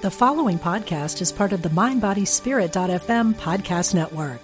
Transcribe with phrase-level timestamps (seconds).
[0.00, 4.38] The following podcast is part of the MindBodySpirit.fm podcast network.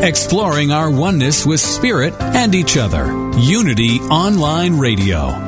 [0.00, 3.06] Exploring our oneness with spirit and each other.
[3.36, 5.47] Unity Online Radio.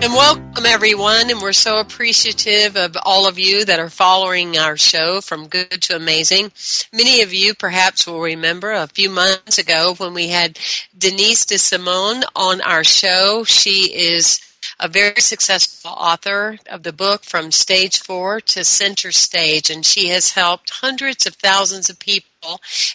[0.00, 4.76] And welcome everyone, and we're so appreciative of all of you that are following our
[4.76, 6.52] show from good to amazing.
[6.92, 10.56] Many of you perhaps will remember a few months ago when we had
[10.96, 13.42] Denise DeSimone on our show.
[13.42, 14.40] She is
[14.78, 20.08] a very successful author of the book From Stage 4 to Center Stage, and she
[20.10, 22.27] has helped hundreds of thousands of people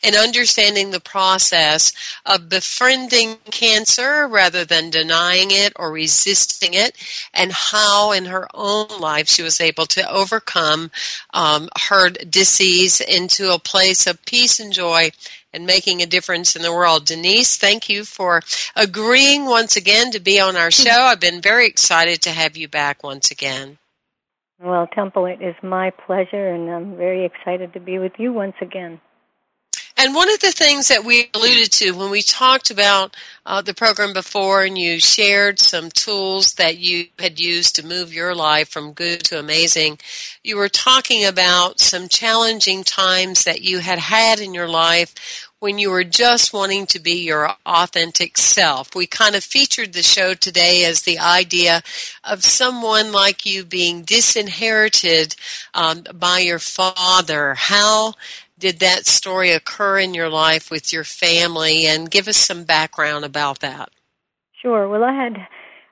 [0.02, 1.92] in understanding the process
[2.26, 6.96] of befriending cancer rather than denying it or resisting it,
[7.34, 10.92] and how in her own life she was able to overcome
[11.34, 15.12] um, her disease into a place of peace and joy
[15.54, 17.06] and making a difference in the world.
[17.06, 18.42] Denise, thank you for
[18.76, 20.90] agreeing once again to be on our show.
[20.90, 23.78] I've been very excited to have you back once again.
[24.60, 28.56] Well, Temple, it is my pleasure, and I'm very excited to be with you once
[28.62, 29.02] again.
[29.96, 33.74] And one of the things that we alluded to when we talked about uh, the
[33.74, 38.70] program before, and you shared some tools that you had used to move your life
[38.70, 40.00] from good to amazing,
[40.44, 45.14] you were talking about some challenging times that you had had in your life
[45.64, 48.94] when you were just wanting to be your authentic self.
[48.94, 51.82] We kind of featured the show today as the idea
[52.22, 55.38] of someone like you being disinherited
[55.74, 57.54] um, by your father.
[57.54, 58.16] How
[58.58, 61.86] did that story occur in your life with your family?
[61.88, 63.90] And give us some background about that.
[64.62, 64.88] Sure.
[64.88, 65.36] Well i had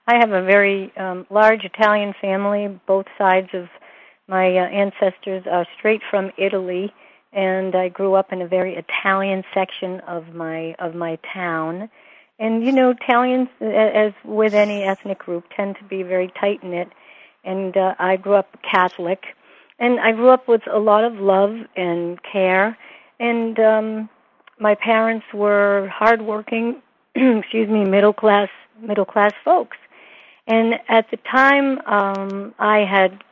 [0.07, 2.79] i have a very um, large italian family.
[2.87, 3.67] Both sides of
[4.27, 6.93] my uh, ancestors are straight from italy.
[7.33, 11.89] And i grew up in a very italian section of my of my town.
[12.39, 16.89] And you know italians as with any ethnic group tend to be very tight knit
[17.43, 19.35] and uh, i grew up catholic
[19.81, 22.77] and I grew up with a lot of love and care,
[23.19, 24.09] and um,
[24.59, 26.81] my parents were hardworking,
[27.15, 28.49] excuse me, middle class
[28.79, 29.77] middle class folks.
[30.47, 33.23] And at the time um, I had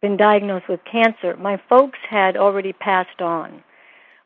[0.00, 3.62] been diagnosed with cancer, my folks had already passed on.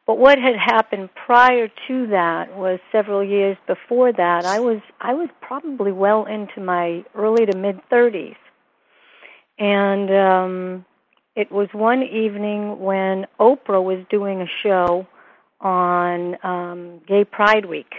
[0.06, 4.46] But what had happened prior to that was several years before that.
[4.46, 8.36] I was I was probably well into my early to mid 30s.
[9.58, 10.84] And um
[11.38, 15.06] it was one evening when Oprah was doing a show
[15.60, 17.92] on um, Gay Pride Week.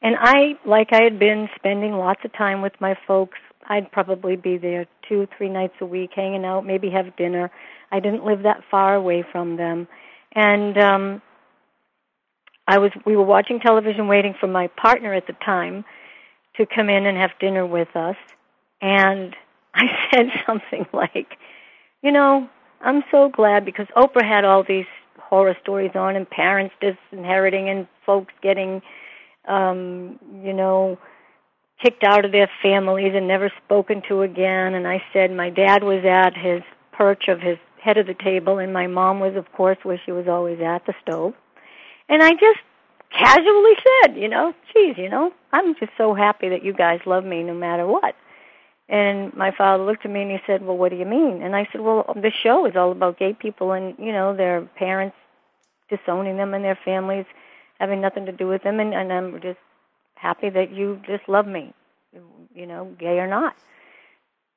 [0.00, 4.36] And I, like I had been spending lots of time with my folks, I'd probably
[4.36, 7.50] be there two, three nights a week, hanging out, maybe have dinner.
[7.90, 9.88] I didn't live that far away from them.
[10.30, 11.22] And um
[12.68, 15.84] I was we were watching television waiting for my partner at the time
[16.58, 18.16] to come in and have dinner with us.
[18.80, 19.34] And
[19.74, 21.36] I said something like,
[22.02, 22.48] you know,
[22.80, 24.86] I'm so glad because Oprah had all these
[25.18, 28.80] horror stories on and parents disinheriting and folks getting
[29.46, 30.98] um you know
[31.82, 34.74] kicked out of their families and never spoken to again.
[34.74, 36.62] And I said my dad was at his
[36.92, 40.12] perch of his head of the table and my mom was of course where she
[40.12, 41.34] was always at the stove.
[42.08, 42.60] And I just
[43.10, 47.24] casually said you know geez you know I'm just so happy that you guys love
[47.24, 48.14] me no matter what
[48.88, 51.54] and my father looked at me and he said, "Well, what do you mean?" And
[51.54, 55.16] I said, "Well, this show is all about gay people and you know their parents
[55.90, 57.26] disowning them and their families
[57.78, 59.58] having nothing to do with them, and, and I'm just
[60.14, 61.72] happy that you just love me,
[62.54, 63.54] you know, gay or not."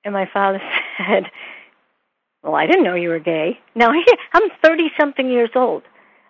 [0.04, 0.62] And my father
[0.98, 1.26] said,
[2.42, 3.60] "Well, I didn't know you were gay.
[3.76, 3.92] Now
[4.34, 5.84] I'm thirty something years old.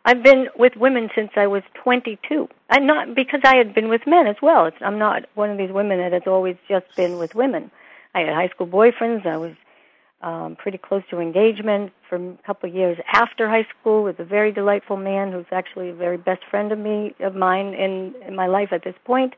[0.03, 2.49] I've been with women since I was 22.
[2.69, 4.65] And not because I had been with men as well.
[4.65, 7.69] It's, I'm not one of these women that has always just been with women.
[8.13, 9.25] I had high school boyfriends.
[9.25, 9.53] I was
[10.21, 14.25] um, pretty close to engagement for a couple of years after high school with a
[14.25, 18.35] very delightful man who's actually a very best friend of me of mine in, in
[18.35, 19.33] my life at this point.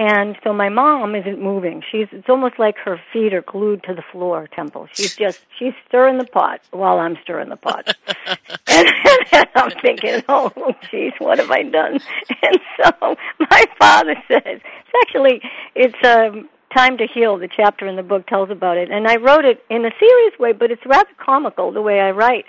[0.00, 1.82] And so my mom isn't moving.
[1.90, 4.88] She's it's almost like her feet are glued to the floor, Temple.
[4.92, 7.96] She's just she's stirring the pot while I'm stirring the pot.
[8.68, 8.88] and,
[9.32, 10.52] and I'm thinking, oh,
[10.88, 11.98] geez, what have I done?
[12.42, 13.16] And so
[13.50, 15.42] my father says, it's actually,
[15.74, 18.90] it's um, Time to Heal, the chapter in the book tells about it.
[18.90, 22.10] And I wrote it in a serious way, but it's rather comical the way I
[22.10, 22.44] write.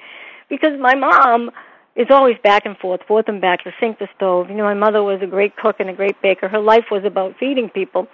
[0.50, 1.52] Because my mom
[1.96, 4.50] is always back and forth, forth and back to sink the stove.
[4.50, 6.48] You know, my mother was a great cook and a great baker.
[6.50, 8.08] Her life was about feeding people.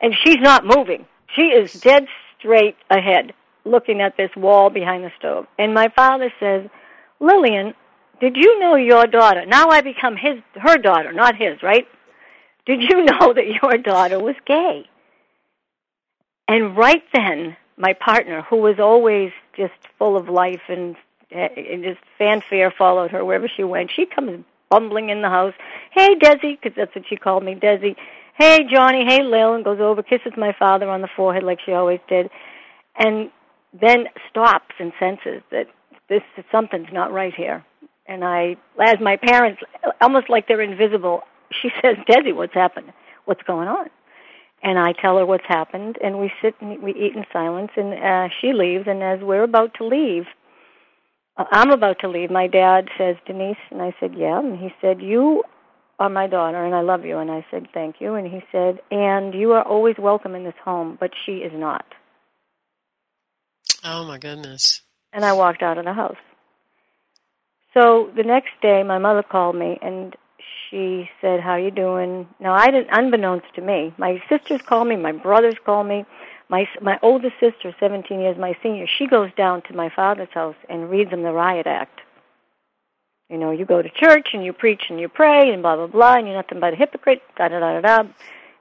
[0.00, 1.06] And she's not moving.
[1.34, 2.06] She is dead
[2.38, 3.32] straight ahead,
[3.64, 5.46] looking at this wall behind the stove.
[5.58, 6.68] And my father says,
[7.20, 7.74] Lillian,
[8.20, 9.46] did you know your daughter?
[9.46, 11.86] Now I become his, her daughter, not his, right?
[12.66, 14.88] Did you know that your daughter was gay?
[16.48, 20.96] And right then, my partner, who was always just full of life and,
[21.30, 25.54] and just fanfare followed her wherever she went, she comes bumbling in the house.
[25.92, 27.96] Hey, Desi, because that's what she called me, Desi.
[28.38, 29.04] Hey, Johnny.
[29.06, 32.30] Hey, Lil, and goes over, kisses my father on the forehead like she always did,
[32.96, 33.30] and
[33.78, 35.66] then stops and senses that
[36.08, 37.64] this something's not right here.
[38.06, 39.62] And I, as my parents,
[40.00, 42.92] almost like they're invisible, she says, Desi, what's happened?
[43.26, 43.88] What's going on?
[44.62, 47.72] And I tell her what's happened, and we sit and we eat in silence.
[47.76, 50.24] And uh, she leaves, and as we're about to leave,
[51.36, 52.30] uh, I'm about to leave.
[52.30, 54.38] My dad says, Denise, and I said, yeah.
[54.38, 55.42] And he said, you
[55.98, 57.18] are my daughter, and I love you.
[57.18, 58.14] And I said, thank you.
[58.14, 61.84] And he said, and you are always welcome in this home, but she is not.
[63.84, 64.82] Oh my goodness.
[65.12, 66.16] And I walked out of the house.
[67.74, 70.14] So the next day, my mother called me, and
[70.72, 74.96] she said, "How you doing?" Now, I didn't, unbeknownst to me, my sisters called me,
[74.96, 76.06] my brothers called me.
[76.48, 80.56] My my oldest sister, 17 years my senior, she goes down to my father's house
[80.68, 82.00] and reads him the riot act.
[83.28, 85.86] You know, you go to church and you preach and you pray and blah blah
[85.86, 87.22] blah, and you're nothing but a hypocrite.
[87.36, 88.08] Da da da da da.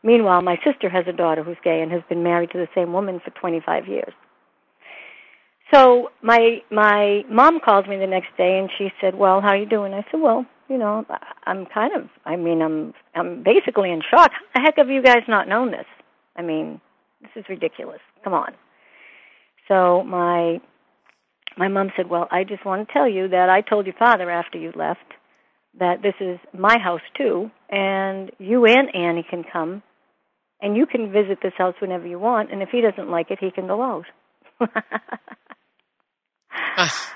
[0.03, 2.91] Meanwhile, my sister has a daughter who's gay and has been married to the same
[2.91, 4.13] woman for 25 years.
[5.73, 9.57] So my my mom calls me the next day and she said, "Well, how are
[9.57, 11.05] you doing?" I said, "Well, you know,
[11.45, 14.31] I'm kind of, I mean, I'm, I'm basically in shock.
[14.53, 15.85] How the heck have you guys not known this?
[16.37, 16.79] I mean,
[17.21, 17.99] this is ridiculous.
[18.23, 18.53] Come on.
[19.67, 20.61] So my,
[21.57, 24.31] my mom said, well, I just want to tell you that I told your father
[24.31, 24.99] after you left
[25.77, 29.83] that this is my house too, and you and Annie can come,
[30.61, 33.39] and you can visit this house whenever you want, and if he doesn't like it,
[33.41, 34.05] he can go out.
[36.77, 36.89] uh,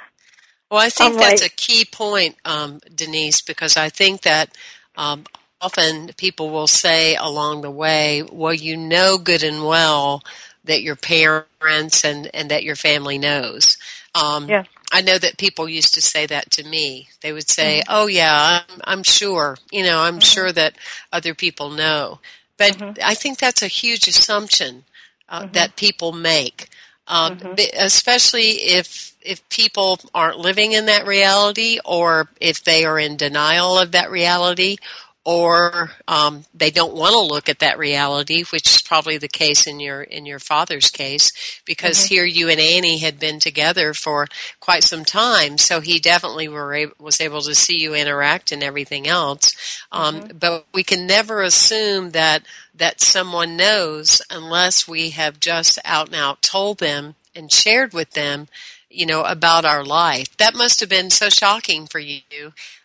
[0.75, 4.50] well, I think that's a key point, um, Denise, because I think that
[4.98, 5.24] um,
[5.62, 10.22] often people will say along the way, well, you know good and well
[10.66, 13.77] that your parents and, and that your family knows.
[14.16, 14.66] Um, yeah.
[14.92, 17.07] I know that people used to say that to me.
[17.22, 17.94] They would say, mm-hmm.
[17.95, 19.57] "Oh yeah, I'm, I'm, sure.
[19.72, 20.19] You know, I'm mm-hmm.
[20.19, 20.75] sure that
[21.13, 22.19] other people know."
[22.57, 23.01] But mm-hmm.
[23.01, 24.83] I think that's a huge assumption
[25.30, 25.54] uh, mm-hmm.
[25.54, 26.68] that people make,
[27.07, 27.77] um, mm-hmm.
[27.77, 33.77] especially if if people aren't living in that reality or if they are in denial
[33.77, 34.77] of that reality
[35.25, 39.66] or um, they don't want to look at that reality, which is probably the case
[39.66, 41.31] in your in your father's case,
[41.66, 42.13] because mm-hmm.
[42.13, 44.27] here you and Annie had been together for
[44.60, 49.07] quite some time, so he definitely were was able to see you interact and everything
[49.07, 49.81] else.
[49.92, 50.38] Um, mm-hmm.
[50.38, 52.44] But we can never assume that
[52.75, 58.12] that someone knows unless we have just out and out told them and shared with
[58.12, 58.48] them
[58.95, 60.36] you know, about our life.
[60.38, 62.21] That must have been so shocking for you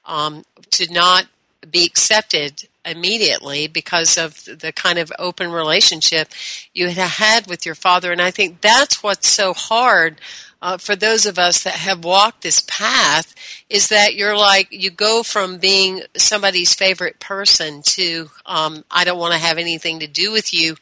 [0.04, 1.26] um, to not
[1.70, 6.28] be accepted immediately because of the kind of open relationship
[6.72, 8.10] you had had with your father.
[8.10, 10.20] And I think that's what's so hard
[10.62, 13.34] uh, for those of us that have walked this path
[13.70, 19.18] is that you're like, you go from being somebody's favorite person to, um, I don't
[19.18, 20.76] want to have anything to do with you.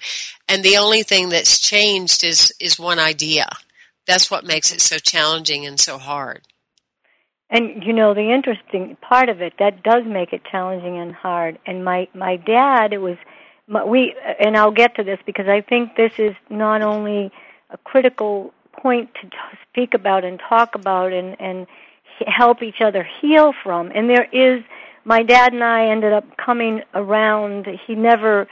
[0.48, 3.48] And the only thing that's changed is, is one idea
[4.08, 6.40] that's what makes it so challenging and so hard.
[7.50, 11.58] And you know the interesting part of it that does make it challenging and hard.
[11.66, 13.16] And my my dad, it was
[13.66, 17.30] my, we, and I'll get to this because I think this is not only
[17.70, 19.28] a critical point to
[19.70, 21.66] speak about and talk about and and
[22.26, 23.92] help each other heal from.
[23.94, 24.62] And there is
[25.04, 27.66] my dad and I ended up coming around.
[27.86, 28.48] He never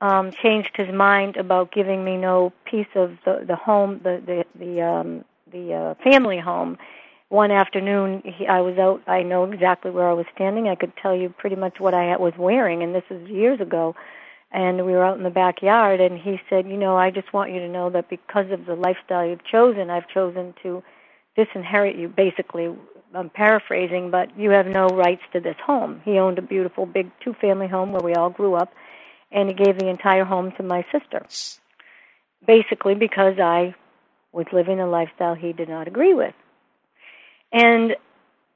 [0.00, 4.44] um, changed his mind about giving me no piece of the the home, the the
[4.58, 6.78] the um, the uh, family home.
[7.30, 9.02] One afternoon, he, I was out.
[9.06, 10.68] I know exactly where I was standing.
[10.68, 13.94] I could tell you pretty much what I was wearing, and this is years ago.
[14.50, 17.52] And we were out in the backyard, and he said, "You know, I just want
[17.52, 20.82] you to know that because of the lifestyle you've chosen, I've chosen to
[21.36, 22.74] disinherit you." Basically,
[23.14, 26.00] I'm paraphrasing, but you have no rights to this home.
[26.04, 28.72] He owned a beautiful, big two-family home where we all grew up
[29.30, 31.26] and he gave the entire home to my sister.
[32.46, 33.74] Basically, because I
[34.32, 36.34] was living a lifestyle he did not agree with.
[37.52, 37.96] And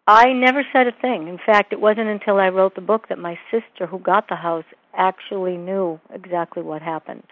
[0.06, 1.28] I never said a thing.
[1.28, 4.36] In fact, it wasn't until I wrote the book that my sister, who got the
[4.36, 4.64] house,
[4.94, 7.24] actually knew exactly what happened.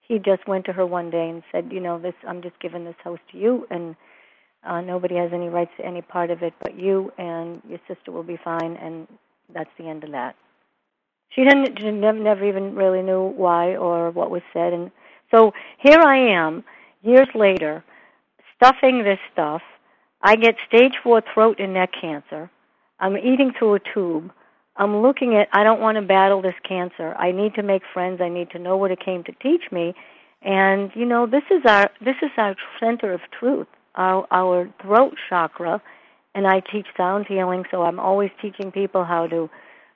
[0.00, 2.84] He just went to her one day and said, "You know, this I'm just giving
[2.84, 3.94] this house to you, and
[4.64, 8.10] uh, nobody has any rights to any part of it but you, and your sister
[8.10, 9.06] will be fine." And
[9.54, 10.34] that's the end of that.
[11.30, 14.90] She didn't, she never, even really knew why or what was said, and
[15.30, 16.64] so here I am,
[17.02, 17.84] years later,
[18.56, 19.62] stuffing this stuff.
[20.22, 22.50] I get stage four throat and neck cancer.
[22.98, 24.32] I'm eating through a tube.
[24.76, 27.14] I'm looking at I don't want to battle this cancer.
[27.14, 28.20] I need to make friends.
[28.20, 29.94] I need to know what it came to teach me.
[30.42, 35.14] And you know, this is our this is our center of truth, our our throat
[35.28, 35.82] chakra.
[36.34, 39.50] And I teach sound healing, so I'm always teaching people how to,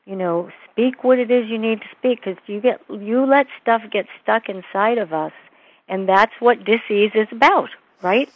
[0.07, 3.47] you know, speak what it is you need to speak because you get you let
[3.61, 5.33] stuff get stuck inside of us,
[5.89, 7.71] and that's what disease is about,
[8.03, 8.29] right?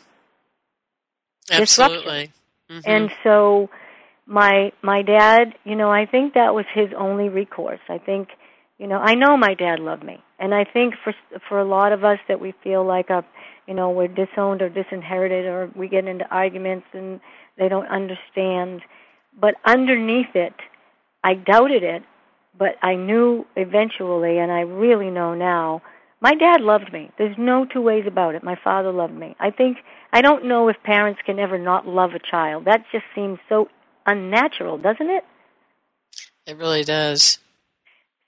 [1.50, 2.30] Absolutely.
[2.70, 2.90] Mm-hmm.
[2.90, 3.70] And so
[4.26, 7.80] my my dad, you know, I think that was his only recourse.
[7.88, 8.28] I think,
[8.78, 11.14] you know, I know my dad loved me, and I think for
[11.48, 13.24] for a lot of us that we feel like a,
[13.66, 17.20] you know, we're disowned or disinherited, or we get into arguments and
[17.56, 18.82] they don't understand.
[19.38, 20.54] But underneath it,
[21.22, 22.02] I doubted it,
[22.56, 25.82] but I knew eventually, and I really know now.
[26.20, 27.10] My dad loved me.
[27.16, 28.42] There's no two ways about it.
[28.42, 29.36] My father loved me.
[29.38, 29.78] I think
[30.12, 32.64] I don't know if parents can ever not love a child.
[32.64, 33.68] That just seems so
[34.04, 35.24] unnatural, doesn't it?
[36.46, 37.38] It really does.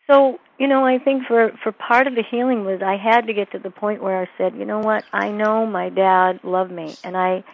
[0.06, 3.32] So, you know, I think for for part of the healing was I had to
[3.32, 5.04] get to the point where I said, you know what?
[5.12, 7.44] I know my dad loved me, and I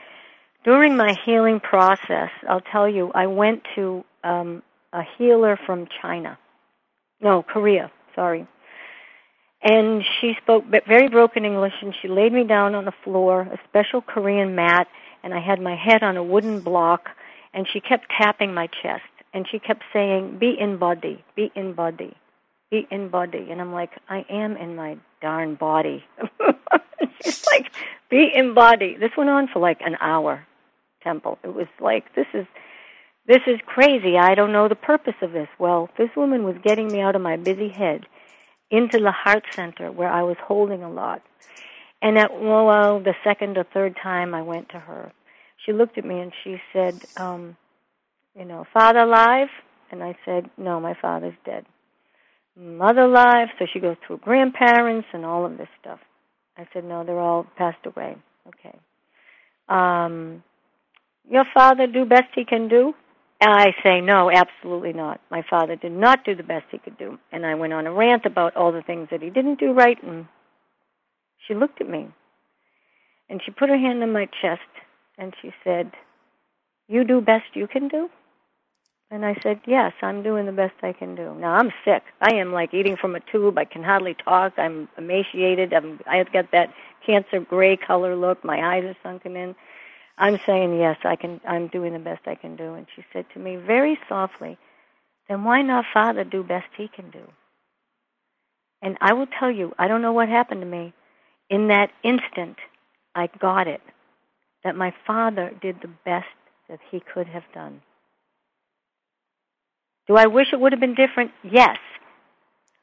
[0.65, 4.63] during my healing process, I'll tell you, I went to um
[4.93, 6.39] a healer from China.
[7.21, 8.47] No, Korea, sorry.
[9.63, 13.59] And she spoke very broken English, and she laid me down on the floor, a
[13.69, 14.87] special Korean mat,
[15.23, 17.09] and I had my head on a wooden block,
[17.53, 19.03] and she kept tapping my chest
[19.37, 22.17] and she kept saying be in body be in body
[22.71, 26.05] be in body and i'm like i am in my darn body
[27.23, 27.71] she's like
[28.09, 30.47] be in body this went on for like an hour
[31.03, 32.47] temple it was like this is
[33.27, 36.89] this is crazy i don't know the purpose of this well this woman was getting
[36.89, 38.07] me out of my busy head
[38.71, 41.23] into the heart center where i was holding a lot
[42.03, 45.13] and at well the second or third time i went to her
[45.67, 47.57] she looked at me and she said, um,
[48.39, 49.49] you know, father alive?
[49.91, 51.67] And I said, no, my father's dead.
[52.57, 53.49] Mother alive?
[53.59, 55.99] So she goes through grandparents and all of this stuff.
[56.57, 58.17] I said, no, they're all passed away.
[58.49, 58.79] Okay.
[59.69, 60.43] Um,
[61.29, 62.95] your father do best he can do?
[63.41, 65.21] I say, no, absolutely not.
[65.31, 67.19] My father did not do the best he could do.
[67.33, 70.03] And I went on a rant about all the things that he didn't do right.
[70.03, 70.27] And
[71.47, 72.09] she looked at me.
[73.29, 74.61] And she put her hand on my chest
[75.19, 75.91] and she said,
[76.89, 78.09] You do best you can do?
[79.11, 81.35] And I said, Yes, I'm doing the best I can do.
[81.35, 82.03] Now I'm sick.
[82.21, 83.59] I am like eating from a tube.
[83.59, 84.55] I can hardly talk.
[84.57, 85.75] I'm emaciated.
[85.75, 86.73] I'm, I've got that
[87.05, 88.45] cancer gray color look.
[88.45, 89.55] My eyes are sunken in.
[90.19, 90.97] I'm saying yes.
[91.05, 91.41] I can.
[91.47, 92.75] I'm doing the best I can do.
[92.75, 94.59] And she said to me very softly,
[95.29, 97.23] "Then why not Father do best he can do?"
[98.83, 100.93] And I will tell you, I don't know what happened to me.
[101.49, 102.57] In that instant,
[103.15, 103.81] I got it
[104.65, 106.27] that my father did the best
[106.69, 107.83] that he could have done.
[110.09, 111.33] Do I wish it would have been different?
[111.43, 111.79] Yes.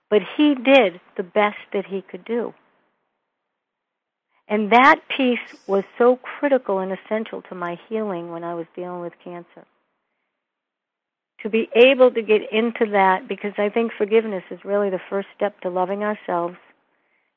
[0.09, 2.53] But he did the best that he could do.
[4.47, 9.01] And that piece was so critical and essential to my healing when I was dealing
[9.01, 9.65] with cancer.
[11.41, 15.27] To be able to get into that, because I think forgiveness is really the first
[15.35, 16.57] step to loving ourselves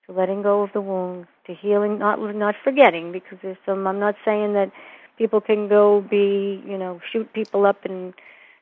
[0.07, 3.87] to letting go of the wounds, to healing, not not forgetting, because there's some.
[3.87, 4.71] I'm not saying that
[5.19, 8.15] people can go be, you know, shoot people up and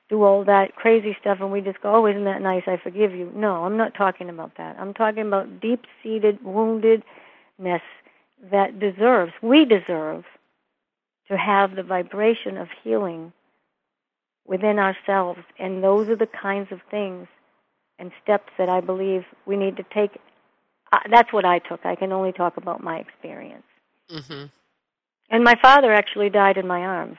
[0.08, 2.62] do all that crazy stuff, and we just go, oh, isn't that nice?
[2.66, 3.30] I forgive you.
[3.34, 4.76] No, I'm not talking about that.
[4.78, 7.02] I'm talking about deep-seated woundedness
[8.50, 10.24] that deserves, we deserve,
[11.28, 13.32] to have the vibration of healing
[14.46, 17.26] within ourselves, and those are the kinds of things
[17.98, 20.20] and steps that I believe we need to take
[21.10, 21.84] that's what I took.
[21.84, 23.64] I can only talk about my experience.
[24.10, 24.46] Mm-hmm.
[25.30, 27.16] And my father actually died in my arms.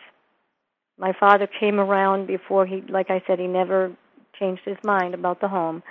[0.97, 3.91] My father came around before he, like I said, he never
[4.39, 5.83] changed his mind about the home,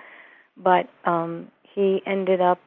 [0.57, 2.61] but um, he ended up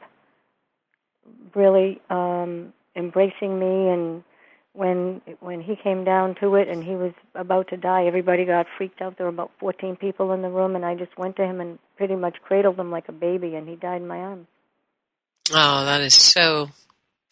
[1.57, 3.89] really um, embracing me.
[3.89, 4.23] And
[4.73, 8.67] when when he came down to it, and he was about to die, everybody got
[8.77, 9.17] freaked out.
[9.17, 11.79] There were about 14 people in the room, and I just went to him and
[11.97, 14.47] pretty much cradled him like a baby, and he died in my arms.
[15.51, 16.69] Oh, that is so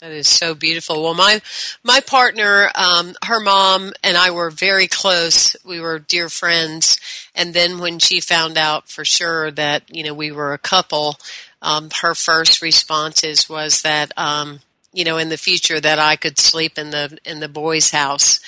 [0.01, 1.01] That is so beautiful.
[1.03, 1.41] Well, my
[1.84, 5.55] my partner, um, her mom and I were very close.
[5.65, 7.00] We were dear friends.
[7.34, 11.17] And then when she found out for sure that you know we were a couple,
[11.62, 14.60] um, her first responses was that um,
[14.94, 18.40] you know in the future that I could sleep in the in the boys' house,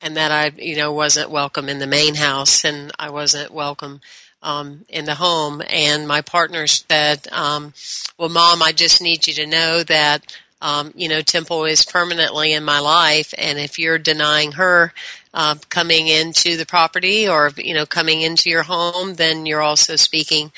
[0.00, 4.00] and that I you know wasn't welcome in the main house, and I wasn't welcome
[4.42, 5.62] um, in the home.
[5.68, 7.74] And my partner said, um,
[8.18, 12.52] "Well, mom, I just need you to know that." um, you know, Temple is permanently
[12.52, 14.92] in my life, and if you're denying her
[15.34, 19.96] uh, coming into the property or you know coming into your home, then you're also
[19.96, 20.52] speaking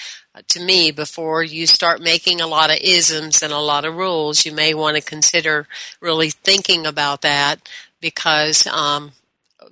[0.49, 4.45] to me before you start making a lot of isms and a lot of rules.
[4.45, 5.67] You may want to consider
[6.01, 7.69] really thinking about that
[8.01, 9.13] because um,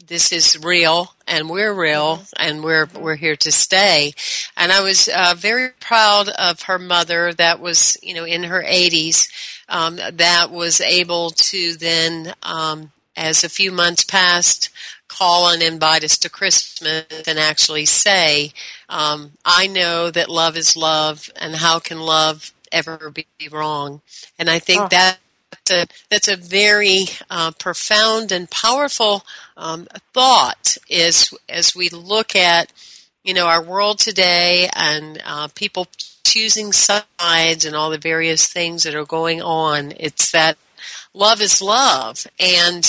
[0.07, 4.13] this is real and we're real and we're we're here to stay
[4.57, 8.63] and i was uh, very proud of her mother that was you know in her
[8.63, 9.29] 80s
[9.73, 14.69] um, that was able to then, um, as a few months passed,
[15.19, 18.53] call and invite us to Christmas and actually say,
[18.89, 24.01] um, I know that love is love, and how can love ever be wrong?
[24.39, 24.89] And I think oh.
[24.89, 25.19] that
[25.51, 29.25] that's a, that's a very uh, profound and powerful
[29.57, 32.73] um, thought is as we look at
[33.23, 35.87] you know our world today and uh, people
[36.25, 39.93] choosing sides and all the various things that are going on.
[39.99, 40.57] It's that
[41.15, 42.27] love is love.
[42.41, 42.85] And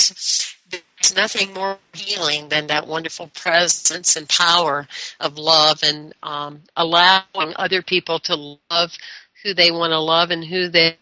[1.04, 4.86] there's nothing more healing than that wonderful presence and power
[5.20, 8.92] of love and um, allowing other people to love
[9.42, 10.96] who they want to love and who they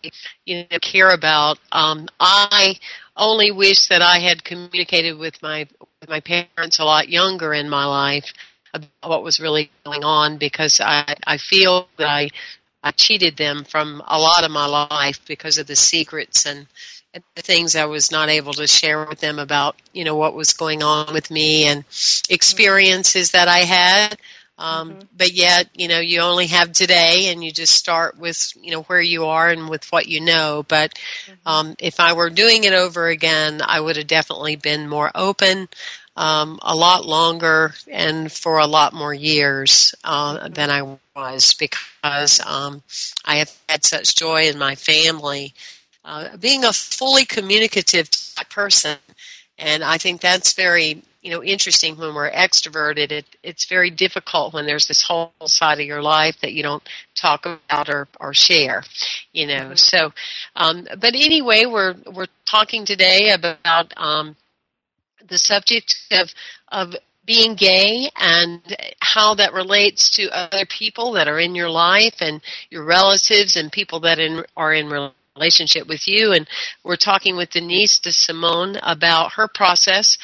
[0.44, 1.58] you know care about.
[1.70, 2.76] Um, I
[3.16, 5.68] only wish that I had communicated with my
[6.00, 8.32] with my parents a lot younger in my life
[8.74, 12.30] about what was really going on because I, I feel that I,
[12.82, 16.66] I cheated them from a lot of my life because of the secrets and, and
[17.34, 20.52] the things I was not able to share with them about, you know, what was
[20.52, 21.84] going on with me and
[22.28, 24.18] experiences that I had.
[24.58, 25.00] Um, mm-hmm.
[25.16, 28.82] But yet, you know, you only have today, and you just start with, you know,
[28.82, 30.64] where you are and with what you know.
[30.66, 30.94] But
[31.26, 31.48] mm-hmm.
[31.48, 35.68] um, if I were doing it over again, I would have definitely been more open
[36.16, 42.40] um, a lot longer and for a lot more years uh, than I was because
[42.44, 42.82] um,
[43.24, 45.54] I have had such joy in my family.
[46.04, 48.08] Uh, being a fully communicative
[48.50, 48.98] person,
[49.58, 53.12] and I think that's very you know interesting when we're extroverted.
[53.12, 56.82] It, it's very difficult when there's this whole side of your life that you don't
[57.14, 58.82] talk about or, or share.
[59.32, 59.74] You know, mm-hmm.
[59.76, 60.12] so
[60.56, 64.34] um, but anyway, we're we're talking today about um,
[65.28, 66.34] the subject of
[66.72, 68.60] of being gay and
[69.00, 73.70] how that relates to other people that are in your life and your relatives and
[73.70, 74.88] people that in, are in
[75.36, 76.32] relationship with you.
[76.32, 76.48] And
[76.84, 80.18] we're talking with Denise DeSimone about her process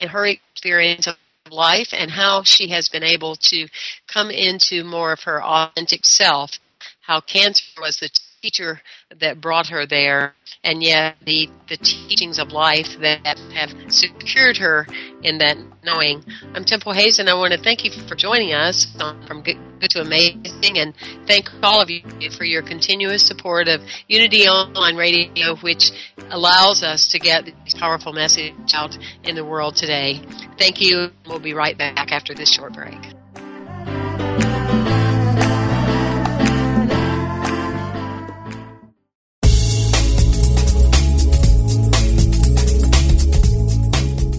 [0.00, 1.16] and her experience of
[1.50, 3.68] life and how she has been able to
[4.06, 6.58] come into more of her authentic self.
[7.02, 8.10] How cancer was the
[8.44, 8.78] teacher
[9.20, 14.86] that brought her there, and yet the, the teachings of life that have secured her
[15.22, 16.22] in that knowing.
[16.52, 18.86] I'm Temple Hayes, and I want to thank you for joining us
[19.26, 20.92] from Good, Good to Amazing, and
[21.26, 22.02] thank all of you
[22.36, 25.90] for your continuous support of Unity Online Radio, which
[26.28, 30.20] allows us to get this powerful message out in the world today.
[30.58, 31.12] Thank you.
[31.26, 33.23] We'll be right back after this short break.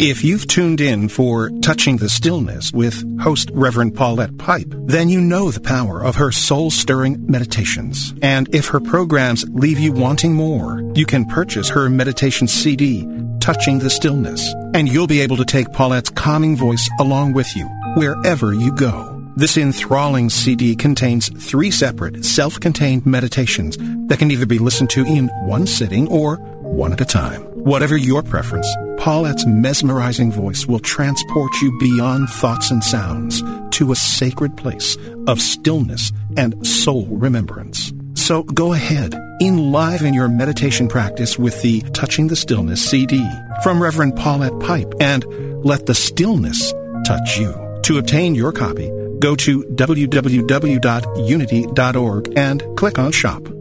[0.00, 5.20] If you've tuned in for Touching the Stillness with host Reverend Paulette Pipe, then you
[5.20, 8.14] know the power of her soul stirring meditations.
[8.22, 13.08] And if her programs leave you wanting more, you can purchase her meditation CD,
[13.40, 17.66] Touching the Stillness, and you'll be able to take Paulette's calming voice along with you
[17.96, 19.18] wherever you go.
[19.34, 23.76] This enthralling CD contains three separate self contained meditations
[24.08, 27.42] that can either be listened to in one sitting or one at a time.
[27.42, 33.96] Whatever your preference, Paulette's mesmerizing voice will transport you beyond thoughts and sounds to a
[33.96, 37.92] sacred place of stillness and soul remembrance.
[38.14, 43.26] So go ahead, enliven your meditation practice with the Touching the Stillness CD
[43.62, 45.24] from Reverend Paulette Pipe and
[45.64, 46.74] let the stillness
[47.06, 47.54] touch you.
[47.84, 53.57] To obtain your copy, go to www.unity.org and click on Shop.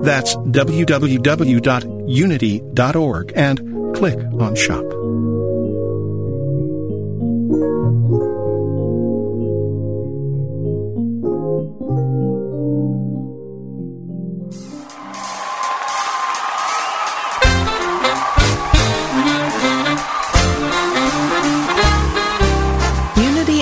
[0.00, 4.97] That's www.unity.org and click on Shop.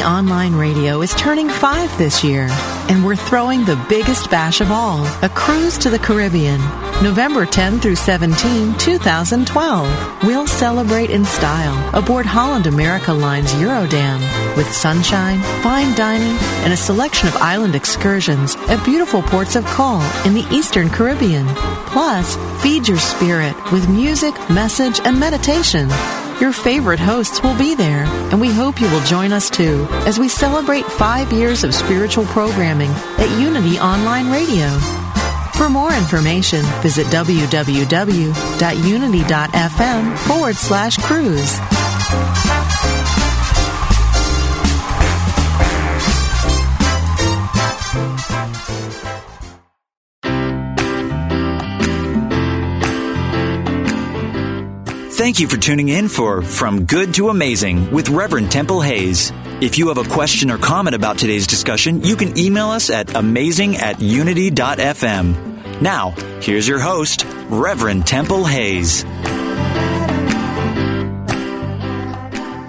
[0.06, 2.46] Online Radio is turning five this year,
[2.88, 6.60] and we're throwing the biggest bash of all a cruise to the Caribbean.
[7.02, 10.22] November 10 through 17, 2012.
[10.22, 14.20] We'll celebrate in style aboard Holland America Line's Eurodam
[14.56, 20.00] with sunshine, fine dining, and a selection of island excursions at beautiful ports of call
[20.24, 21.48] in the Eastern Caribbean.
[21.86, 25.88] Plus, feed your spirit with music, message, and meditation.
[26.40, 30.18] Your favorite hosts will be there, and we hope you will join us too as
[30.18, 34.68] we celebrate five years of spiritual programming at Unity Online Radio.
[35.54, 38.28] For more information, visit www.unity.fm
[40.18, 41.58] forward slash cruise.
[55.26, 59.32] Thank you for tuning in for From Good to Amazing with Reverend Temple Hayes.
[59.60, 63.12] If you have a question or comment about today's discussion, you can email us at
[63.16, 65.80] amazing at unity.fm.
[65.82, 66.10] Now,
[66.40, 69.02] here's your host, Reverend Temple Hayes.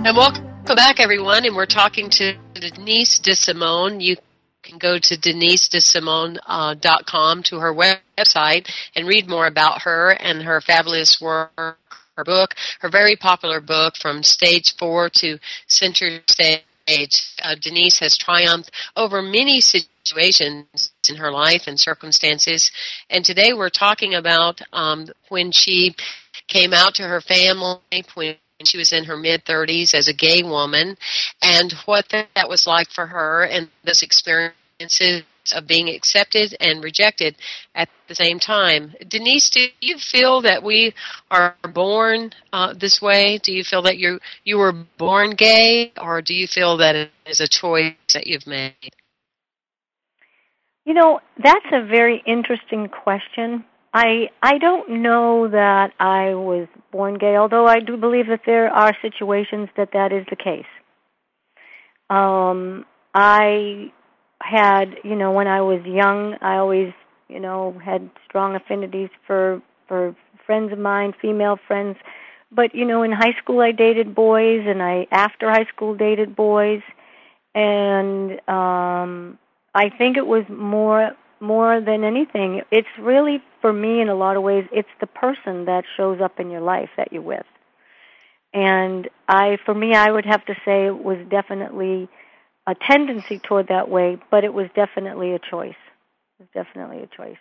[0.04, 0.44] And welcome
[0.76, 1.46] back, everyone.
[1.46, 4.02] And we're talking to Denise DeSimone.
[4.02, 4.18] You
[4.64, 6.40] can go to denisedesimone.com
[7.40, 11.78] uh, to her website and read more about her and her fabulous work
[12.18, 16.62] her book, her very popular book, From Stage 4 to Center Stage.
[17.42, 22.72] Uh, Denise has triumphed over many situations in her life and circumstances.
[23.10, 25.96] And today we're talking about um, when she
[26.48, 27.80] came out to her family,
[28.16, 30.98] when she was in her mid 30s as a gay woman,
[31.42, 37.36] and what that was like for her and those experiences of being accepted and rejected
[37.76, 38.94] at the same time.
[39.08, 40.94] Denise, do you feel that we
[41.30, 43.40] are born uh, this way?
[43.44, 47.12] Do you feel that you you were born gay, or do you feel that it
[47.26, 48.74] is a choice that you've made?
[50.86, 53.66] You know, that's a very interesting question.
[53.94, 58.70] I I don't know that I was born gay, although I do believe that there
[58.70, 60.66] are situations that that is the case.
[62.10, 63.92] Um, I
[64.42, 66.94] had, you know, when I was young, I always,
[67.28, 71.98] you know, had strong affinities for for friends of mine, female friends.
[72.52, 76.36] But you know, in high school, I dated boys, and I after high school dated
[76.36, 76.82] boys,
[77.54, 79.38] and um,
[79.74, 82.62] I think it was more more than anything.
[82.72, 86.40] It's really for me, in a lot of ways, it's the person that shows up
[86.40, 87.46] in your life that you're with.
[88.54, 92.08] And I, for me, I would have to say it was definitely
[92.68, 95.76] a tendency toward that way, but it was definitely a choice.
[96.40, 97.38] It was definitely a choice.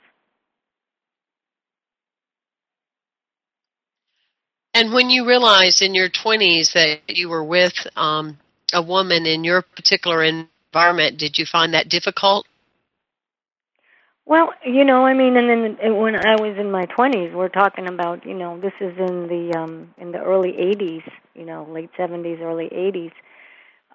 [4.72, 8.38] And when you realized in your 20s that you were with um,
[8.72, 12.46] a woman in your particular environment, did you find that difficult?
[14.26, 17.88] Well, you know, I mean, and then when I was in my 20s, we're talking
[17.88, 21.90] about, you know, this is in the um in the early 80s, you know, late
[21.98, 23.12] 70s, early 80s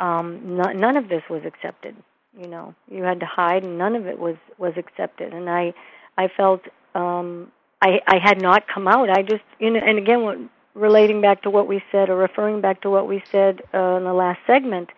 [0.01, 1.95] um, n- none of this was accepted.
[2.37, 5.33] You know, you had to hide, and none of it was was accepted.
[5.33, 5.73] And I,
[6.17, 6.61] I felt
[6.95, 9.09] um, I I had not come out.
[9.09, 10.37] I just, you know, and again, what,
[10.73, 14.05] relating back to what we said, or referring back to what we said uh, in
[14.05, 14.89] the last segment,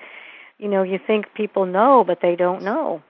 [0.60, 3.02] you know, you think people know, but they don't know.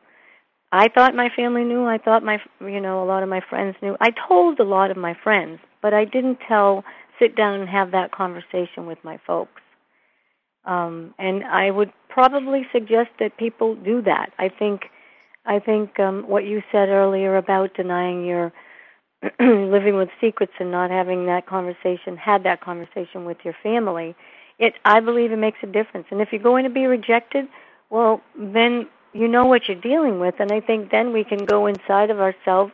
[0.72, 1.86] I thought my family knew.
[1.86, 3.96] I thought my, you know, a lot of my friends knew.
[4.02, 6.84] I told a lot of my friends, but I didn't tell,
[7.20, 9.62] sit down and have that conversation with my folks.
[10.66, 14.32] Um, and I would probably suggest that people do that.
[14.40, 14.90] I think,
[15.46, 18.54] I think um, what you said earlier about denying your
[19.40, 24.16] living with secrets and not having that conversation, had that conversation with your family,
[24.60, 26.08] it I believe it makes a difference.
[26.12, 27.48] And if you're going to be rejected,
[27.90, 31.68] well, then you know what you're dealing with, and I think then we can go
[31.68, 32.74] inside of ourselves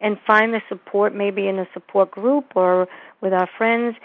[0.00, 2.88] and find the support maybe in a support group or
[3.20, 3.96] with our friends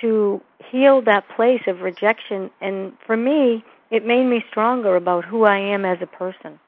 [0.00, 5.44] to heal that place of rejection and for me it made me stronger about who
[5.44, 6.58] I am as a person.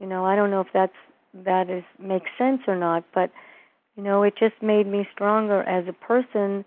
[0.00, 0.94] You know, I don't know if that's
[1.44, 3.30] that is makes sense or not, but
[3.96, 6.64] you know, it just made me stronger as a person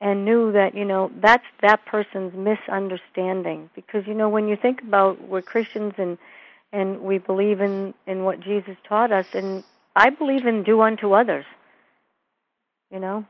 [0.00, 4.82] and knew that, you know, that's that person's misunderstanding because you know, when you think
[4.82, 6.18] about we're Christians and
[6.72, 9.62] and we believe in in what Jesus taught us and
[9.94, 11.44] I believe in do unto others.
[12.90, 13.24] You know,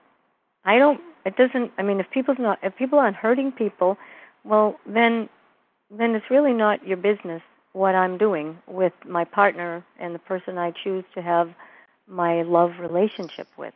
[0.64, 1.00] I don't.
[1.25, 1.73] It doesn't.
[1.79, 3.97] I mean, if people's not, if people aren't hurting people,
[4.45, 5.29] well, then,
[5.91, 10.59] then it's really not your business what I'm doing with my partner and the person
[10.59, 11.51] I choose to have
[12.07, 13.75] my love relationship with.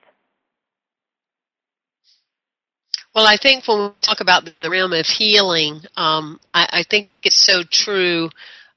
[3.14, 7.08] Well, I think when we talk about the realm of healing, um, I, I think
[7.22, 8.28] it's so true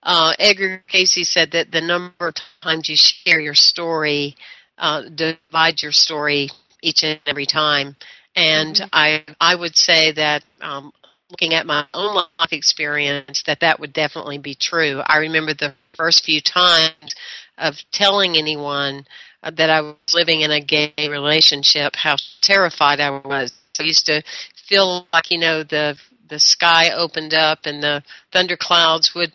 [0.04, 4.36] uh, Edgar Cayce said that the number of times you share your story
[4.78, 6.50] uh, divides your story
[6.82, 7.96] each and every time.
[8.36, 8.89] And mm-hmm.
[8.94, 10.92] I I would say that um,
[11.30, 15.02] looking at my own life experience, that that would definitely be true.
[15.06, 17.15] I remember the first few times
[17.58, 19.06] of telling anyone
[19.44, 23.54] uh, that I was living in a gay relationship, how terrified I was.
[23.80, 24.24] I used to
[24.68, 25.98] feel like you know the
[26.30, 29.34] the sky opened up and the thunderclouds would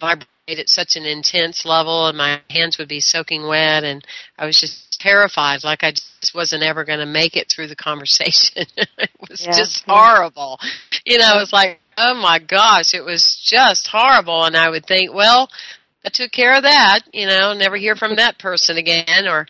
[0.00, 4.06] vibrate at such an intense level and my hands would be soaking wet and
[4.38, 7.76] I was just terrified like I just wasn't ever going to make it through the
[7.76, 8.64] conversation.
[8.76, 9.52] it was yeah.
[9.52, 10.58] just horrible.
[11.04, 14.86] You know, it was like, oh my gosh, it was just horrible and I would
[14.86, 15.50] think, well,
[16.04, 19.46] I took care of that, you know, never hear from that person again or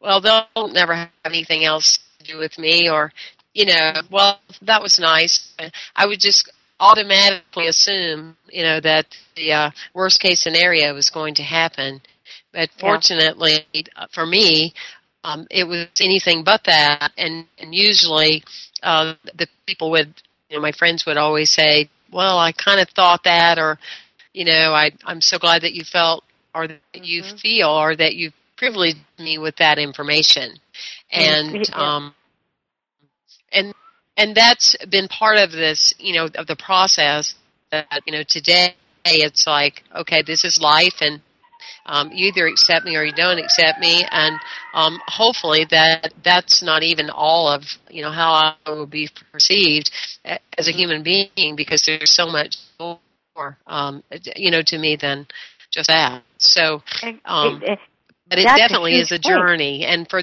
[0.00, 3.12] well, they'll never have anything else to do with me or
[3.54, 5.52] you know, well, that was nice.
[5.94, 11.34] I would just automatically assume, you know, that the uh, worst case scenario was going
[11.34, 12.00] to happen.
[12.52, 14.06] But fortunately yeah.
[14.12, 14.74] for me,
[15.24, 17.12] um, it was anything but that.
[17.16, 18.44] And, and usually,
[18.82, 20.14] uh, the people would,
[20.48, 23.78] you know, my friends would always say, well, I kind of thought that, or,
[24.32, 27.36] you know, I, I'm so glad that you felt, or that you mm-hmm.
[27.36, 30.58] feel, or that you privileged me with that information.
[31.10, 31.74] And, yeah.
[31.74, 32.14] um,
[33.52, 33.74] and
[34.16, 37.34] and that's been part of this, you know, of the process.
[37.70, 41.20] That you know, today it's like, okay, this is life, and
[41.86, 44.38] um, you either accept me or you don't accept me, and
[44.74, 49.90] um, hopefully that that's not even all of you know how I will be perceived
[50.24, 54.02] as a human being, because there's so much more, um,
[54.36, 55.26] you know, to me than
[55.70, 56.22] just that.
[56.38, 56.82] So,
[57.24, 57.62] um,
[58.28, 60.22] but it definitely is a journey, and for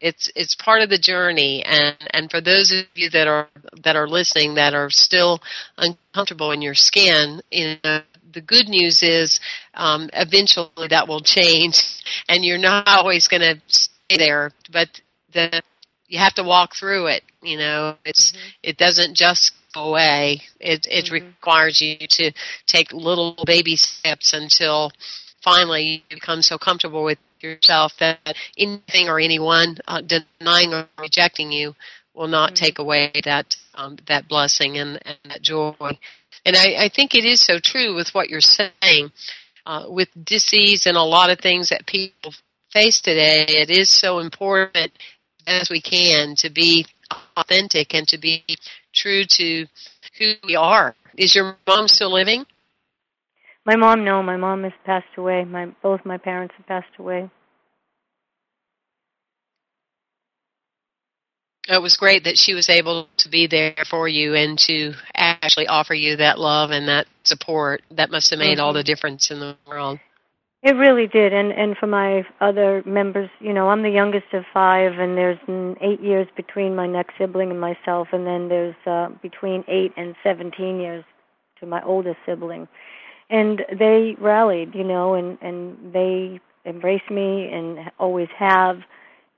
[0.00, 1.64] it's it's part of the journey.
[1.64, 3.48] And and for those of you that are
[3.82, 5.40] that are listening that are still
[5.76, 8.00] uncomfortable in your skin you know
[8.32, 9.40] the good news is
[9.74, 11.82] um, eventually that will change
[12.28, 14.88] and you're not always going to stay there but
[15.32, 15.62] the
[16.08, 18.48] you have to walk through it you know it's mm-hmm.
[18.62, 21.14] it doesn't just go away it it mm-hmm.
[21.14, 22.32] requires you to
[22.66, 24.90] take little baby steps until
[25.42, 28.18] finally you become so comfortable with yourself that
[28.56, 31.74] anything or anyone uh, denying or rejecting you
[32.18, 32.64] will not mm-hmm.
[32.64, 35.74] take away that um, that blessing and, and that joy.
[36.44, 39.12] And I, I think it is so true with what you're saying.
[39.66, 42.32] Uh, with disease and a lot of things that people
[42.72, 44.92] face today, it is so important
[45.46, 46.86] as we can to be
[47.36, 48.44] authentic and to be
[48.94, 49.66] true to
[50.18, 50.94] who we are.
[51.16, 52.46] Is your mom still living?
[53.66, 55.44] My mom, no, my mom has passed away.
[55.44, 57.28] My both my parents have passed away.
[61.68, 65.66] It was great that she was able to be there for you and to actually
[65.66, 67.82] offer you that love and that support.
[67.90, 68.64] That must have made mm-hmm.
[68.64, 69.98] all the difference in the world.
[70.62, 74.44] It really did, and and for my other members, you know, I'm the youngest of
[74.52, 75.38] five, and there's
[75.80, 80.16] eight years between my next sibling and myself, and then there's uh, between eight and
[80.24, 81.04] seventeen years
[81.60, 82.66] to my oldest sibling
[83.30, 88.80] and they rallied, you know, and and they embraced me and always have,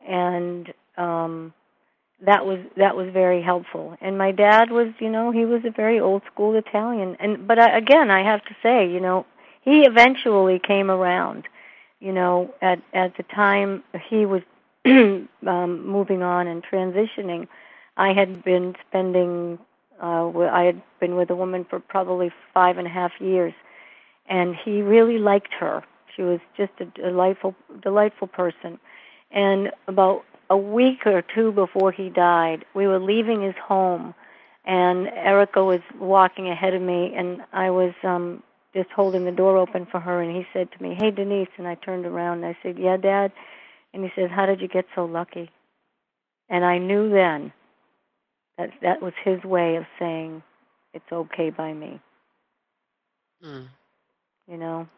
[0.07, 1.53] and um,
[2.25, 3.97] that was that was very helpful.
[4.01, 7.59] And my dad was, you know, he was a very old school Italian, and but
[7.59, 9.27] I, again, I have to say, you know,
[9.63, 11.49] he eventually came around.
[11.99, 14.43] You know, at at the time he was
[14.87, 15.27] um,
[15.87, 17.49] moving on and transitioning,
[17.97, 19.59] I had been spending.
[20.03, 23.53] Uh, I had been with a woman for probably five and a half years,
[24.27, 25.85] and he really liked her.
[26.17, 28.79] She was just a delightful, delightful person.
[29.31, 34.15] And about a week or two before he died, we were leaving his home,
[34.65, 38.43] and Erica was walking ahead of me, and I was um
[38.75, 41.67] just holding the door open for her, and he said to me, "Hey, Denise," and
[41.67, 43.33] I turned around and I said, "Yeah, Dad."
[43.93, 45.51] And he said, How did you get so lucky?
[46.49, 47.53] And I knew then
[48.59, 50.43] that that was his way of saying,
[50.95, 52.01] It's okay by me.
[53.45, 53.69] Mm.
[54.49, 54.89] You know?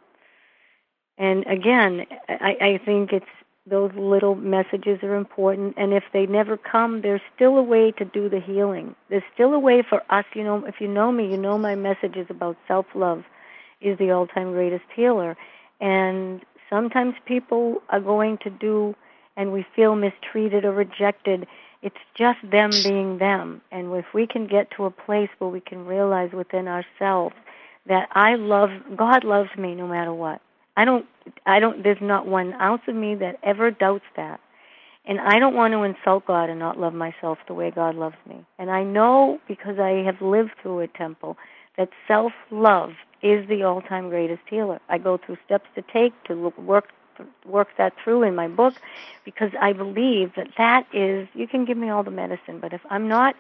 [1.19, 3.25] And again, I, I think it's
[3.67, 8.05] those little messages are important and if they never come there's still a way to
[8.05, 8.95] do the healing.
[9.09, 11.75] There's still a way for us you know if you know me you know my
[11.75, 13.25] message is about self love
[13.81, 15.37] is the all time greatest healer.
[15.81, 18.95] And sometimes people are going to do
[19.37, 21.47] and we feel mistreated or rejected.
[21.83, 23.61] It's just them being them.
[23.73, 27.35] And if we can get to a place where we can realize within ourselves
[27.87, 30.41] that i love god loves me no matter what
[30.77, 31.07] I don't
[31.47, 34.41] I don't there's not one ounce of me that ever doubts that.
[35.05, 38.17] And I don't want to insult God and not love myself the way God loves
[38.29, 38.47] me.
[38.59, 41.37] And I know because I have lived through a temple
[41.77, 44.81] that self-love is the all-time greatest healer.
[44.89, 46.89] I go through steps to take to work
[47.45, 48.75] work that through in my book
[49.25, 52.81] because I believe that that is you can give me all the medicine, but if
[52.89, 53.35] I'm not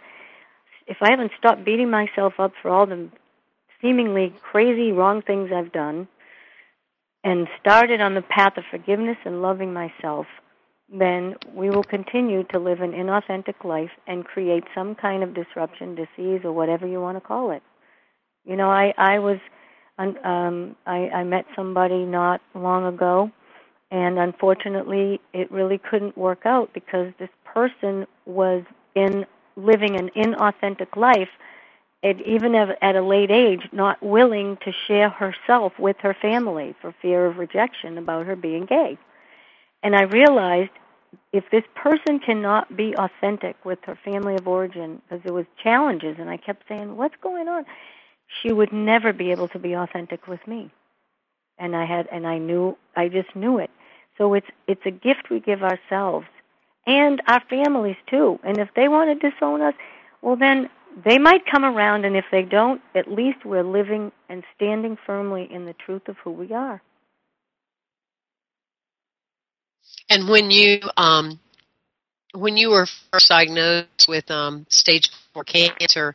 [0.86, 3.08] if I haven't stopped beating myself up for all the
[3.80, 6.08] seemingly crazy wrong things I've done,
[7.24, 10.26] and started on the path of forgiveness and loving myself,
[10.92, 15.94] then we will continue to live an inauthentic life and create some kind of disruption,
[15.94, 17.62] disease, or whatever you want to call it.
[18.44, 19.38] You know, I I was,
[19.98, 23.30] um, I, I met somebody not long ago,
[23.90, 29.24] and unfortunately, it really couldn't work out because this person was in
[29.56, 31.28] living an inauthentic life
[32.02, 37.26] even at a late age, not willing to share herself with her family for fear
[37.26, 38.98] of rejection about her being gay.
[39.82, 40.70] And I realized
[41.32, 46.16] if this person cannot be authentic with her family of origin, because there was challenges,
[46.18, 47.66] and I kept saying, "What's going on?"
[48.40, 50.70] She would never be able to be authentic with me.
[51.58, 53.70] And I had, and I knew, I just knew it.
[54.18, 56.26] So it's it's a gift we give ourselves
[56.86, 58.38] and our families too.
[58.42, 59.74] And if they want to disown us,
[60.22, 60.70] well then
[61.04, 65.48] they might come around, and if they don't, at least we're living and standing firmly
[65.50, 66.82] in the truth of who we are.
[70.10, 71.40] And when you um,
[72.34, 76.14] when you were first diagnosed with um, stage four cancer,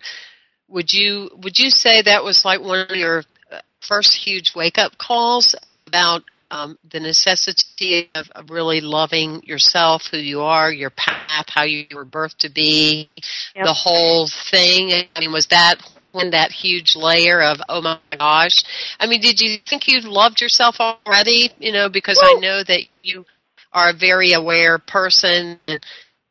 [0.68, 4.78] would you would you say that was like one of your uh, first huge wake
[4.78, 5.56] up calls
[5.88, 11.64] about um, the necessity of, of, really loving yourself, who you are, your path, how
[11.64, 13.10] you were birthed to be,
[13.56, 13.66] yep.
[13.66, 14.92] the whole thing.
[15.16, 15.76] I mean, was that
[16.12, 18.64] when that huge layer of oh my gosh?
[19.00, 21.52] I mean, did you think you loved yourself already?
[21.60, 22.38] You know, because Woo!
[22.38, 23.26] I know that you
[23.74, 25.86] are a very aware person and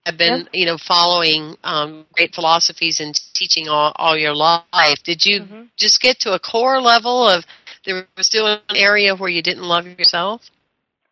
[0.07, 0.49] have been, yep.
[0.53, 5.03] you know, following um, great philosophies and teaching all, all your life.
[5.05, 5.63] Did you mm-hmm.
[5.77, 7.45] just get to a core level of
[7.87, 10.51] there was still an area where you didn't love yourself?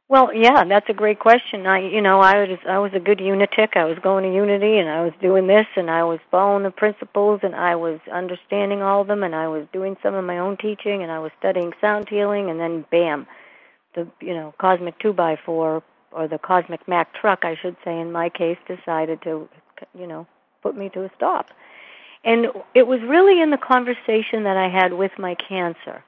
[0.07, 1.67] Well, yeah, that's a great question.
[1.67, 3.75] I, you know, I was I was a good unitic.
[3.75, 6.71] I was going to Unity, and I was doing this, and I was following the
[6.71, 10.39] principles, and I was understanding all of them, and I was doing some of my
[10.39, 13.27] own teaching, and I was studying sound healing, and then bam,
[13.95, 15.83] the you know cosmic two by four
[16.13, 19.49] or the cosmic Mack truck, I should say, in my case, decided to,
[19.99, 20.27] you know,
[20.63, 21.47] put me to a stop.
[22.25, 26.05] And it was really in the conversation that I had with my cancer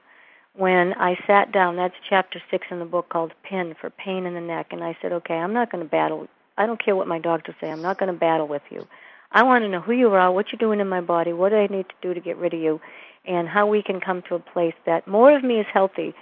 [0.57, 4.33] when I sat down, that's chapter six in the book called PIN for pain in
[4.33, 6.27] the neck, and I said, okay, I'm not going to battle.
[6.57, 7.69] I don't care what my doctors say.
[7.69, 8.87] I'm not going to battle with you.
[9.31, 11.67] I want to know who you are, what you're doing in my body, what I
[11.67, 12.81] need to do to get rid of you,
[13.25, 16.15] and how we can come to a place that more of me is healthy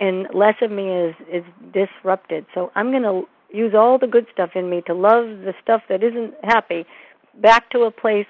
[0.00, 2.46] and less of me is is disrupted.
[2.54, 5.82] So I'm going to use all the good stuff in me to love the stuff
[5.88, 6.86] that isn't happy
[7.34, 8.26] back to a place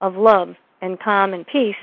[0.00, 1.76] of love and calm and peace.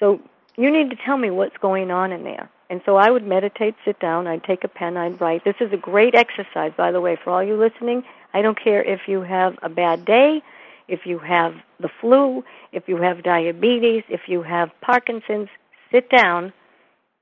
[0.00, 0.20] So
[0.56, 2.50] you need to tell me what's going on in there.
[2.70, 5.44] And so I would meditate, sit down, I'd take a pen, I'd write.
[5.44, 8.04] This is a great exercise, by the way, for all you listening.
[8.32, 10.42] I don't care if you have a bad day,
[10.88, 15.48] if you have the flu, if you have diabetes, if you have Parkinson's,
[15.92, 16.52] sit down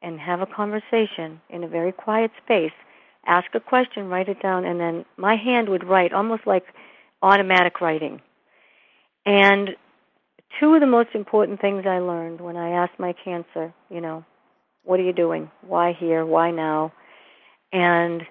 [0.01, 2.73] and have a conversation in a very quiet space.
[3.27, 6.65] Ask a question, write it down, and then my hand would write almost like
[7.23, 8.21] automatic writing.
[9.25, 9.77] And
[10.59, 14.25] two of the most important things I learned when I asked my cancer, you know,
[14.85, 15.51] what are you doing?
[15.63, 16.25] Why here?
[16.27, 16.93] Why now?
[17.73, 18.23] And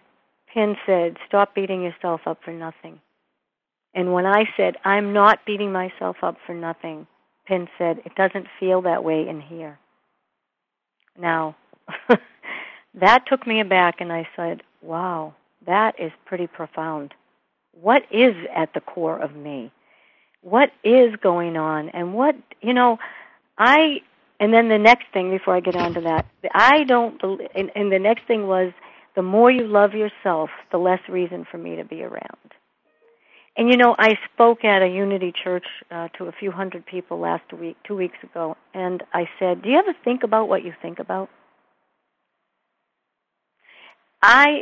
[0.53, 2.99] Pin said, stop beating yourself up for nothing.
[3.93, 7.07] And when I said, I'm not beating myself up for nothing,
[7.45, 9.79] Pin said, it doesn't feel that way in here.
[11.19, 11.55] Now,
[12.93, 15.33] that took me aback, and I said, wow,
[15.65, 17.13] that is pretty profound.
[17.73, 19.71] What is at the core of me?
[20.41, 22.97] What is going on and what you know
[23.57, 24.01] i
[24.39, 27.21] and then the next thing before i get on to that i don't
[27.55, 28.71] and, and the next thing was
[29.15, 32.37] the more you love yourself, the less reason for me to be around.
[33.57, 37.19] And you know, I spoke at a Unity Church uh, to a few hundred people
[37.19, 40.73] last week, two weeks ago, and I said, "Do you ever think about what you
[40.81, 41.29] think about?"
[44.21, 44.61] I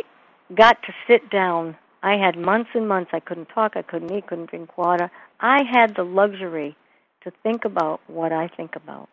[0.55, 1.77] got to sit down.
[2.02, 3.12] I had months and months.
[3.14, 3.74] I couldn't talk.
[3.76, 4.28] I couldn't eat.
[4.28, 5.12] Couldn't drink water.
[5.39, 6.76] I had the luxury
[7.24, 9.10] to think about what I think about.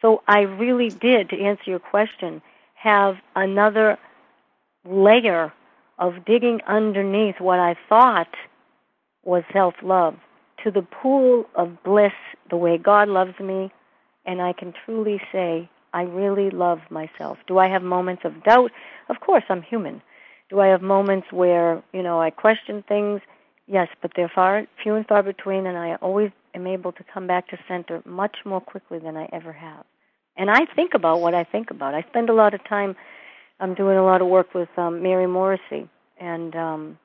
[0.00, 2.42] So I really did, to answer your question,
[2.74, 3.98] have another
[4.84, 5.52] layer
[5.98, 8.34] of digging underneath what I thought
[9.24, 10.16] was self love
[10.64, 12.12] to the pool of bliss,
[12.48, 13.70] the way God loves me,
[14.24, 17.38] and I can truly say, I really love myself.
[17.46, 18.70] Do I have moments of doubt?
[19.08, 20.02] Of course, I'm human.
[20.50, 23.20] Do I have moments where, you know, I question things?
[23.66, 27.26] Yes, but they're far few and far between and I always am able to come
[27.26, 29.84] back to center much more quickly than I ever have.
[30.36, 31.94] And I think about what I think about.
[31.94, 32.96] I spend a lot of time
[33.60, 35.88] I'm doing a lot of work with um, Mary Morrissey
[36.18, 36.98] and um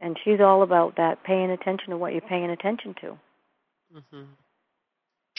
[0.00, 3.18] and she's all about that paying attention to what you're paying attention to.
[3.96, 4.24] Mm-hmm.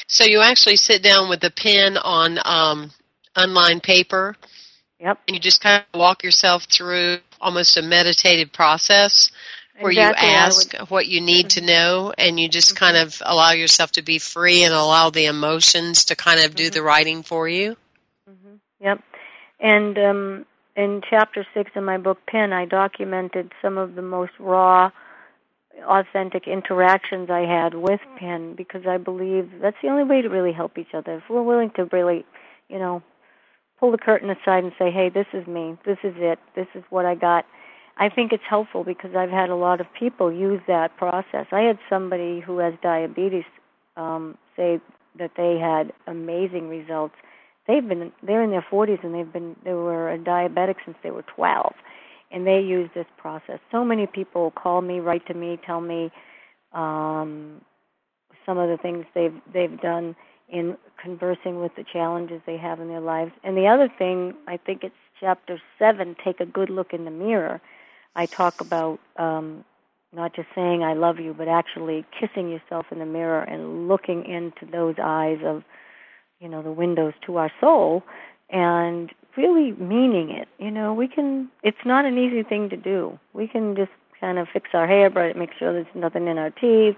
[0.08, 2.92] So you actually sit down with a pen on um,
[3.36, 4.36] unlined paper.
[5.00, 5.20] Yep.
[5.28, 9.32] And you just kind of walk yourself through almost a meditative process
[9.80, 11.66] where exactly, you ask would, what you need mm-hmm.
[11.66, 12.86] to know and you just mm-hmm.
[12.86, 16.66] kind of allow yourself to be free and allow the emotions to kind of do
[16.66, 16.74] mm-hmm.
[16.74, 17.76] the writing for you.
[18.30, 18.56] Mm-hmm.
[18.82, 19.04] Yep.
[19.60, 24.34] And um, in chapter six in my book Pin, I documented some of the most
[24.40, 24.92] raw,
[25.84, 30.54] authentic interactions I had with Pin because I believe that's the only way to really
[30.54, 31.16] help each other.
[31.18, 32.26] If we're willing to really,
[32.70, 33.04] you know,
[33.80, 35.78] pull the curtain aside and say, "Hey, this is me.
[35.86, 36.40] This is it.
[36.56, 37.46] This is what I got."
[37.98, 41.48] I think it's helpful because I've had a lot of people use that process.
[41.52, 43.46] I had somebody who has diabetes
[43.96, 44.82] um, say
[45.18, 47.16] that they had amazing results
[47.68, 51.12] they've been they're in their 40s and they've been they were a diabetic since they
[51.12, 51.74] were 12
[52.32, 56.12] and they use this process so many people call me write to me tell me
[56.74, 57.62] um
[58.46, 60.16] some of the things they've they've done
[60.50, 63.32] in conversing with the challenges they have in their lives.
[63.44, 67.12] And the other thing i think it's chapter 7 take a good look in the
[67.12, 67.62] mirror.
[68.16, 69.64] I talk about um
[70.14, 74.26] not just saying i love you but actually kissing yourself in the mirror and looking
[74.26, 75.64] into those eyes of
[76.40, 78.04] you know the windows to our soul
[78.50, 80.48] and really meaning it.
[80.60, 83.20] You know we can it's not an easy thing to do.
[83.34, 83.92] We can just
[84.22, 86.98] kind of fix our hair but make sure there's nothing in our teeth.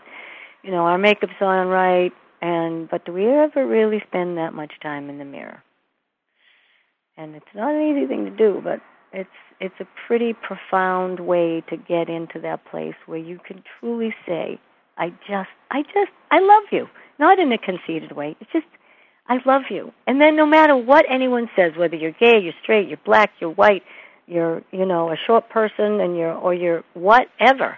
[0.63, 4.73] You know our makeup's on right and but do we ever really spend that much
[4.81, 5.63] time in the mirror
[7.17, 8.79] and it's not an easy thing to do but
[9.13, 9.29] it's
[9.59, 14.59] it's a pretty profound way to get into that place where you can truly say
[14.97, 16.87] i just i just i love you
[17.19, 18.65] not in a conceited way it's just
[19.29, 19.91] I love you.
[20.05, 23.51] And then no matter what anyone says, whether you're gay, you're straight, you're black, you're
[23.51, 23.83] white,
[24.25, 27.77] you're, you know, a short person and you're or you're whatever.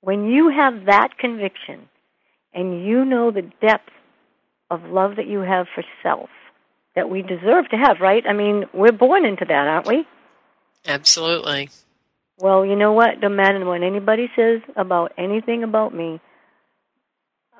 [0.00, 1.88] When you have that conviction
[2.56, 3.90] and you know the depth
[4.70, 6.30] of love that you have for self
[6.96, 8.24] that we deserve to have, right?
[8.26, 10.08] I mean, we're born into that, aren't we?
[10.88, 11.68] Absolutely.
[12.38, 13.20] Well, you know what?
[13.20, 16.20] No matter what anybody says about anything about me,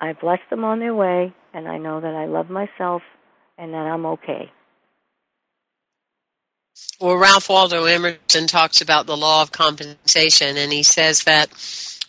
[0.01, 3.03] I bless them on their way, and I know that I love myself
[3.59, 4.51] and that I'm okay.
[7.01, 11.49] Well, Ralph Waldo Emerson talks about the law of compensation, and he says that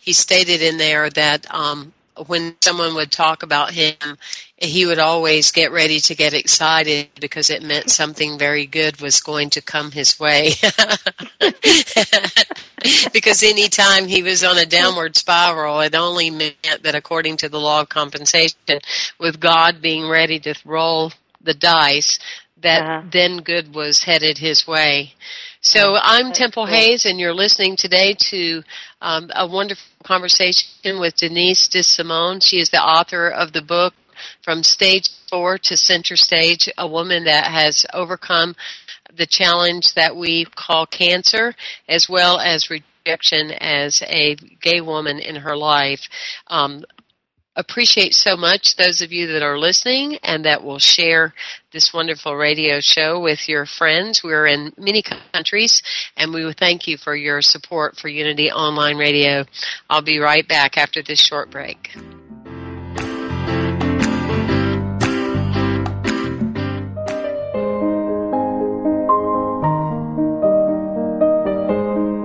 [0.01, 1.93] he stated in there that um,
[2.25, 4.17] when someone would talk about him,
[4.57, 9.19] he would always get ready to get excited because it meant something very good was
[9.19, 10.53] going to come his way.
[13.13, 17.49] because any time he was on a downward spiral, it only meant that according to
[17.49, 18.57] the law of compensation,
[19.19, 21.11] with God being ready to roll
[21.41, 22.17] the dice,
[22.61, 23.07] that uh-huh.
[23.11, 25.13] then good was headed his way.
[25.61, 26.65] So I'm Temple.
[26.65, 28.63] Hayes, and you're listening today to
[29.01, 32.41] um, a wonderful conversation with Denise DeSimone.
[32.41, 33.93] She is the author of the book
[34.41, 38.55] From Stage Four to Center Stage, a woman that has overcome
[39.13, 41.55] the challenge that we call cancer,
[41.89, 46.07] as well as rejection as a gay woman in her life.
[46.47, 46.85] Um,
[47.57, 51.33] appreciate so much those of you that are listening and that will share
[51.77, 54.23] this wonderful radio show with your friends.
[54.23, 55.83] We're in many countries
[56.15, 59.45] and we thank you for your support for Unity Online Radio.
[59.87, 61.91] I'll be right back after this short break.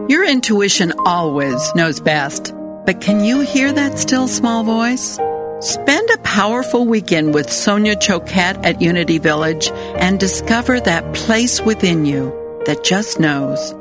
[0.09, 2.55] Your intuition always knows best.
[2.87, 5.19] But can you hear that still small voice?
[5.63, 12.05] Spend a powerful weekend with Sonia Choquette at Unity Village and discover that place within
[12.05, 12.33] you.
[12.67, 13.73] that just knows.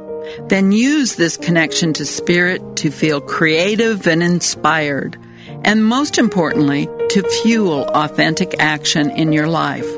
[0.47, 5.17] Then use this connection to spirit to feel creative and inspired,
[5.63, 9.89] and most importantly, to fuel authentic action in your life.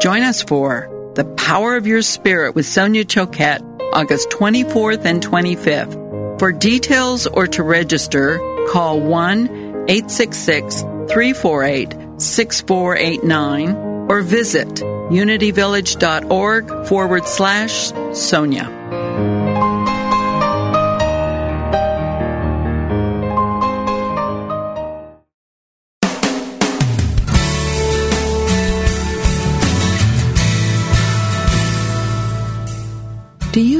[0.00, 3.62] Join us for The Power of Your Spirit with Sonia Choquette,
[3.92, 6.38] August 24th and 25th.
[6.38, 8.38] For details or to register,
[8.70, 18.75] call 1 866 348 6489 or visit unityvillage.org forward slash Sonia.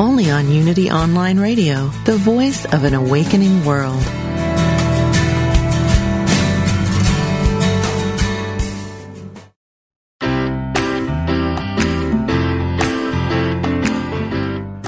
[0.00, 4.02] only on Unity Online Radio, the voice of an awakening world.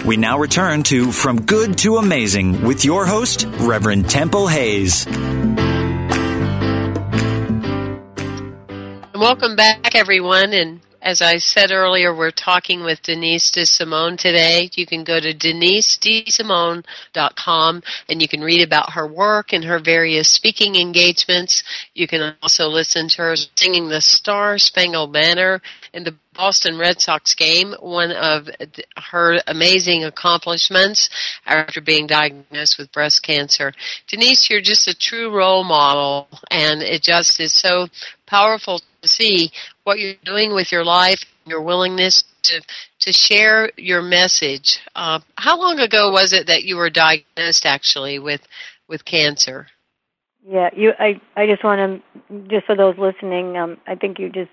[0.07, 5.07] We now return to From Good to Amazing with your host, Reverend Temple Hayes.
[9.15, 10.55] Welcome back, everyone.
[10.55, 14.71] And as I said earlier, we're talking with Denise DeSimone today.
[14.75, 20.29] You can go to denisedesimone.com and you can read about her work and her various
[20.29, 21.65] speaking engagements.
[21.95, 25.61] You can also listen to her singing the Star Spangled Banner
[25.95, 28.49] in the Boston Red Sox game, one of
[29.11, 31.11] her amazing accomplishments
[31.45, 33.73] after being diagnosed with breast cancer.
[34.09, 37.89] Denise, you're just a true role model and it just is so
[38.27, 39.51] powerful to see
[39.85, 42.63] what you're doing with your life, your willingness to
[43.01, 44.79] to share your message.
[44.95, 48.41] Uh, how long ago was it that you were diagnosed actually with
[48.89, 49.69] with cancer?
[50.47, 50.93] Yeah, you.
[50.99, 51.21] I.
[51.37, 54.51] I just want to, just for those listening, um, I think you just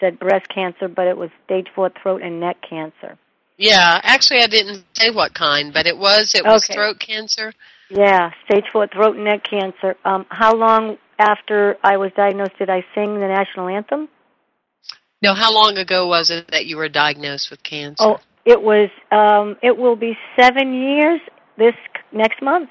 [0.00, 3.18] said breast cancer, but it was stage four throat and neck cancer.
[3.58, 6.34] Yeah, actually, I didn't say what kind, but it was.
[6.34, 6.74] It was okay.
[6.74, 7.52] throat cancer.
[7.90, 9.96] Yeah, stage four throat and neck cancer.
[10.04, 14.08] Um, how long after I was diagnosed did I sing the national anthem?
[15.22, 18.02] No, how long ago was it that you were diagnosed with cancer?
[18.02, 18.88] Oh, it was.
[19.12, 21.20] Um, it will be seven years
[21.56, 21.74] this
[22.10, 22.70] next month.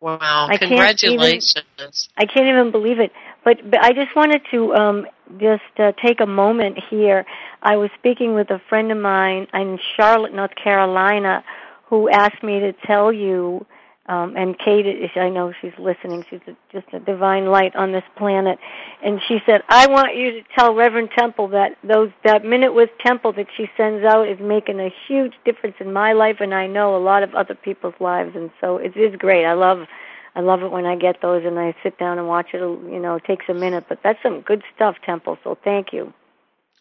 [0.00, 0.46] Wow!
[0.48, 1.54] I Congratulations!
[1.54, 3.10] Can't even, I can't even believe it.
[3.48, 5.06] But, but I just wanted to um,
[5.40, 7.24] just uh, take a moment here.
[7.62, 11.42] I was speaking with a friend of mine in Charlotte, North Carolina,
[11.86, 13.64] who asked me to tell you
[14.08, 16.24] um, and Kate, is, I know she's listening.
[16.30, 18.58] She's a, just a divine light on this planet,
[19.04, 22.88] and she said, "I want you to tell Reverend Temple that those that minute with
[23.04, 26.66] Temple that she sends out is making a huge difference in my life, and I
[26.66, 28.32] know a lot of other people's lives.
[28.34, 29.44] And so it is great.
[29.44, 29.86] I love,
[30.34, 32.58] I love it when I get those and I sit down and watch it.
[32.58, 35.38] You know, it takes a minute, but that's some good stuff, Temple.
[35.44, 36.12] So thank you."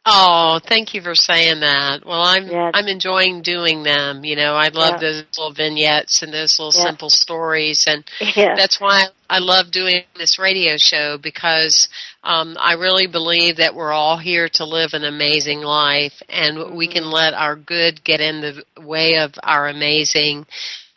[0.09, 2.05] Oh, thank you for saying that.
[2.05, 2.71] Well, I'm yes.
[2.73, 4.23] I'm enjoying doing them.
[4.23, 4.99] You know, I love yeah.
[4.99, 6.85] those little vignettes and those little yeah.
[6.85, 8.55] simple stories, and yeah.
[8.55, 11.89] that's why I love doing this radio show because
[12.23, 16.77] um, I really believe that we're all here to live an amazing life, and mm-hmm.
[16.77, 20.45] we can let our good get in the way of our amazing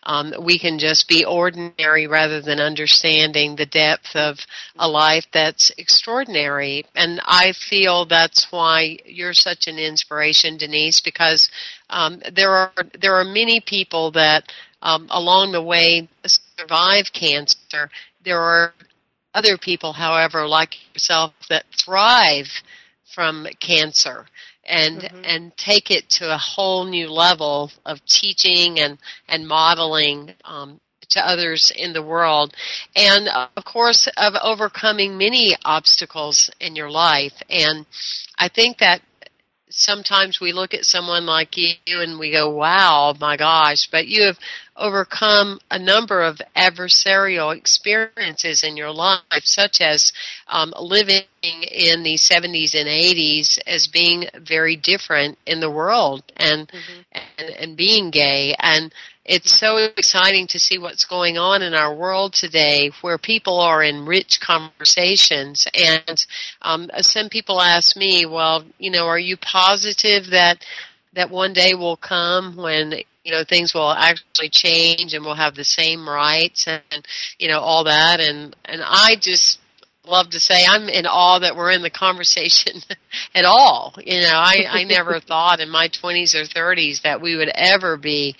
[0.05, 4.39] um, we can just be ordinary rather than understanding the depth of
[4.79, 6.85] a life that's extraordinary.
[6.95, 11.49] And I feel that's why you're such an inspiration, Denise, because
[11.91, 14.45] um, there are there are many people that
[14.83, 17.91] um, along the way survive cancer.
[18.25, 18.75] There are
[19.35, 22.49] other people, however, like yourself, that thrive
[23.15, 24.27] from cancer
[24.71, 25.23] and mm-hmm.
[25.25, 28.99] and take it to a whole new level of teaching and
[29.29, 32.55] and modeling um, to others in the world,
[32.95, 37.35] and of course of overcoming many obstacles in your life.
[37.51, 37.85] And
[38.39, 39.03] I think that
[39.71, 44.25] sometimes we look at someone like you and we go, wow, my gosh, but you
[44.25, 44.37] have
[44.81, 50.13] overcome a number of adversarial experiences in your life, such as
[50.49, 56.69] um, living in the 70s and 80s as being very different in the world and,
[56.69, 57.19] mm-hmm.
[57.39, 58.55] and, and being gay.
[58.59, 58.93] And
[59.25, 63.83] it's so exciting to see what's going on in our world today where people are
[63.83, 66.27] in rich conversations and
[66.63, 70.65] um, some people ask me well you know are you positive that
[71.13, 72.95] that one day will come when
[73.25, 77.07] you know things will actually change and we'll have the same rights and
[77.39, 79.61] you know all that and and I just
[80.07, 82.81] love to say I'm in awe that we're in the conversation
[83.35, 83.95] at all.
[83.99, 87.97] You know, I, I never thought in my 20s or 30s that we would ever
[87.97, 88.35] be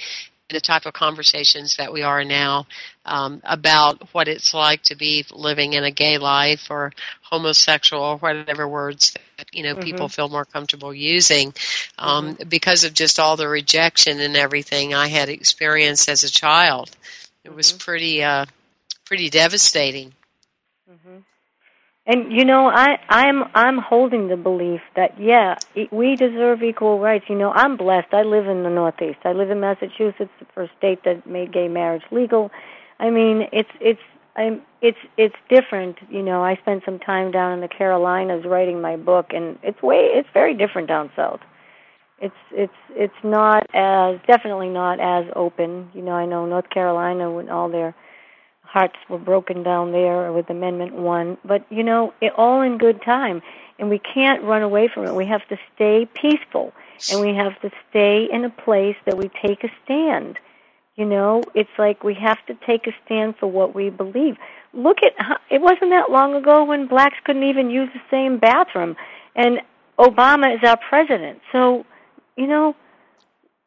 [0.49, 2.67] in the type of conversations that we are now
[3.11, 6.93] um, about what it's like to be living in a gay life or
[7.23, 9.83] homosexual or whatever words that you know mm-hmm.
[9.83, 11.53] people feel more comfortable using
[11.99, 12.49] um, mm-hmm.
[12.49, 16.91] because of just all the rejection and everything I had experienced as a child.
[17.45, 17.79] It was mm-hmm.
[17.79, 18.47] pretty uh,
[19.05, 20.15] pretty devastating.
[20.89, 21.19] Mm-hmm.
[22.07, 25.57] And you know, I I'm I'm holding the belief that yeah,
[25.91, 27.25] we deserve equal rights.
[27.29, 28.15] You know, I'm blessed.
[28.15, 29.19] I live in the Northeast.
[29.25, 32.53] I live in Massachusetts, the first state that made gay marriage legal.
[33.01, 34.01] I mean, it's it's
[34.37, 35.99] I'm it's it's different.
[36.09, 39.83] You know, I spent some time down in the Carolinas writing my book, and it's
[39.83, 41.41] way it's very different down south.
[42.21, 45.91] It's it's it's not as definitely not as open.
[45.95, 47.97] You know, I know North Carolina when all their
[48.71, 51.39] hearts were broken down there with Amendment 1.
[51.45, 53.43] But, you know, it, all in good time.
[53.79, 55.15] And we can't run away from it.
[55.15, 56.73] We have to stay peaceful.
[57.11, 60.39] And we have to stay in a place that we take a stand.
[60.97, 64.37] You know, it's like we have to take a stand for what we believe.
[64.73, 68.39] Look at how, it wasn't that long ago when blacks couldn't even use the same
[68.39, 68.97] bathroom,
[69.35, 69.61] and
[69.99, 71.41] Obama is our president.
[71.53, 71.87] So,
[72.37, 72.75] you know,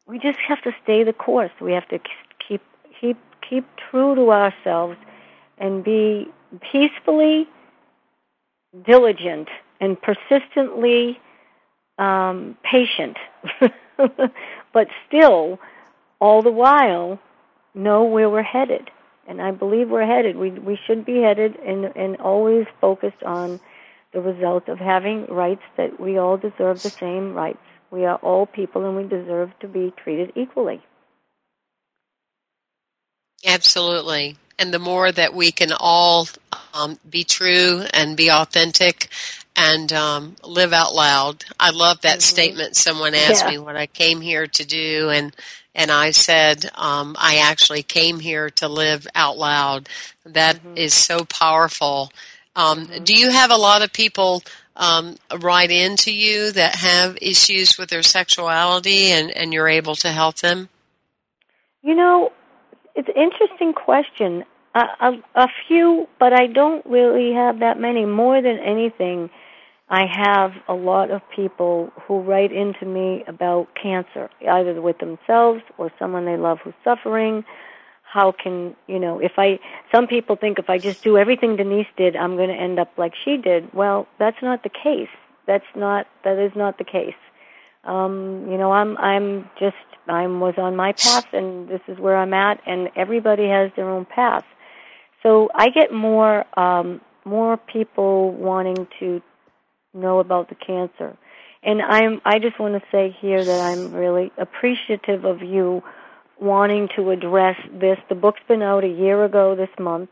[0.06, 1.50] we just have to stay the course.
[1.60, 1.98] We have to
[2.46, 2.62] keep
[3.00, 3.16] keep
[3.48, 4.96] keep true to ourselves
[5.58, 6.28] and be
[6.72, 7.48] peacefully
[8.86, 9.48] diligent
[9.80, 11.20] and persistently
[11.98, 13.16] um, patient,
[14.72, 15.58] but still,
[16.20, 17.18] all the while,
[17.74, 18.90] know where we're headed.
[19.26, 20.36] And I believe we're headed.
[20.36, 23.58] We we should be headed and and always focused on
[24.12, 27.58] the result of having rights that we all deserve the same rights.
[27.90, 30.82] We are all people and we deserve to be treated equally.
[33.46, 34.36] Absolutely.
[34.58, 36.28] And the more that we can all
[36.72, 39.08] um, be true and be authentic
[39.56, 41.44] and um, live out loud.
[41.58, 42.20] I love that mm-hmm.
[42.20, 42.76] statement.
[42.76, 43.52] Someone asked yeah.
[43.52, 45.34] me what I came here to do, and
[45.74, 49.88] and I said um, I actually came here to live out loud.
[50.24, 50.76] That mm-hmm.
[50.76, 52.12] is so powerful.
[52.56, 53.04] Um, mm-hmm.
[53.04, 54.42] Do you have a lot of people
[54.76, 60.10] um, write into you that have issues with their sexuality, and and you're able to
[60.10, 60.68] help them?
[61.82, 62.32] You know,
[62.94, 64.44] it's an interesting question.
[64.74, 68.04] Uh, a, a few, but I don't really have that many.
[68.04, 69.30] More than anything,
[69.88, 75.62] I have a lot of people who write into me about cancer, either with themselves
[75.78, 77.44] or someone they love who's suffering.
[78.02, 79.58] How can, you know, if I,
[79.92, 82.92] some people think if I just do everything Denise did, I'm going to end up
[82.96, 83.72] like she did.
[83.74, 85.08] Well, that's not the case.
[85.46, 87.14] That's not, that is not the case.
[87.84, 89.76] Um, you know, I'm, I'm just
[90.06, 93.88] I was on my path and this is where I'm at and everybody has their
[93.88, 94.44] own path.
[95.22, 99.22] So I get more um more people wanting to
[99.94, 101.16] know about the cancer.
[101.62, 105.82] And I'm I just want to say here that I'm really appreciative of you
[106.38, 107.98] wanting to address this.
[108.08, 110.10] The book's been out a year ago this month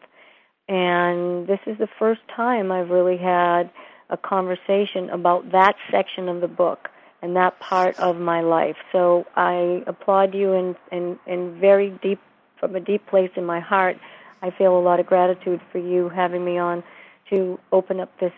[0.69, 3.71] and this is the first time I've really had
[4.09, 6.89] a conversation about that section of the book
[7.21, 8.77] and that part of my life.
[8.91, 12.21] So I applaud you and and and very deep,
[12.59, 13.97] from a deep place in my heart.
[14.41, 16.83] I feel a lot of gratitude for you having me on
[17.31, 18.33] to open up this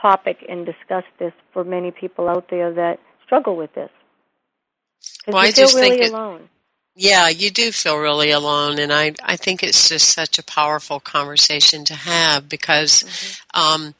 [0.00, 3.90] topic and discuss this for many people out there that struggle with this.
[5.26, 6.40] Well, I just really think alone.
[6.42, 6.48] It,
[7.00, 10.98] yeah, you do feel really alone, and I I think it's just such a powerful
[10.98, 13.60] conversation to have because mm-hmm.
[13.60, 13.94] um,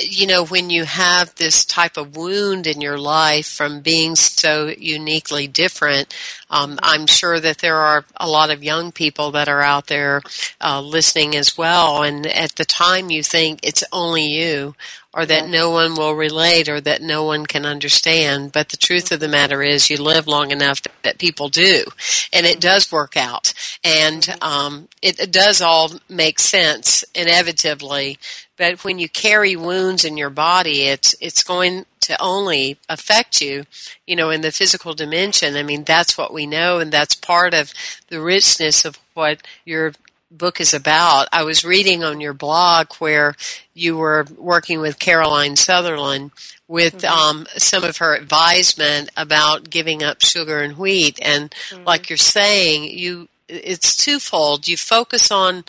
[0.00, 4.68] you know, when you have this type of wound in your life from being so
[4.78, 6.14] uniquely different,
[6.50, 10.22] um, I'm sure that there are a lot of young people that are out there
[10.60, 12.02] uh, listening as well.
[12.02, 14.74] And at the time, you think it's only you,
[15.14, 18.52] or that no one will relate, or that no one can understand.
[18.52, 21.84] But the truth of the matter is, you live long enough that people do,
[22.32, 23.52] and it does work out,
[23.84, 28.18] and um, it, it does all make sense inevitably.
[28.56, 33.64] But when you carry wounds in your body, it's it's going to only affect you,
[34.06, 35.56] you know, in the physical dimension.
[35.56, 37.72] I mean, that's what we know, and that's part of
[38.08, 39.92] the richness of what your
[40.32, 41.28] book is about.
[41.32, 43.34] I was reading on your blog where
[43.74, 46.32] you were working with Caroline Sutherland
[46.68, 47.38] with mm-hmm.
[47.38, 51.84] um, some of her advisement about giving up sugar and wheat, and mm-hmm.
[51.84, 54.66] like you're saying, you it's twofold.
[54.66, 55.64] You focus on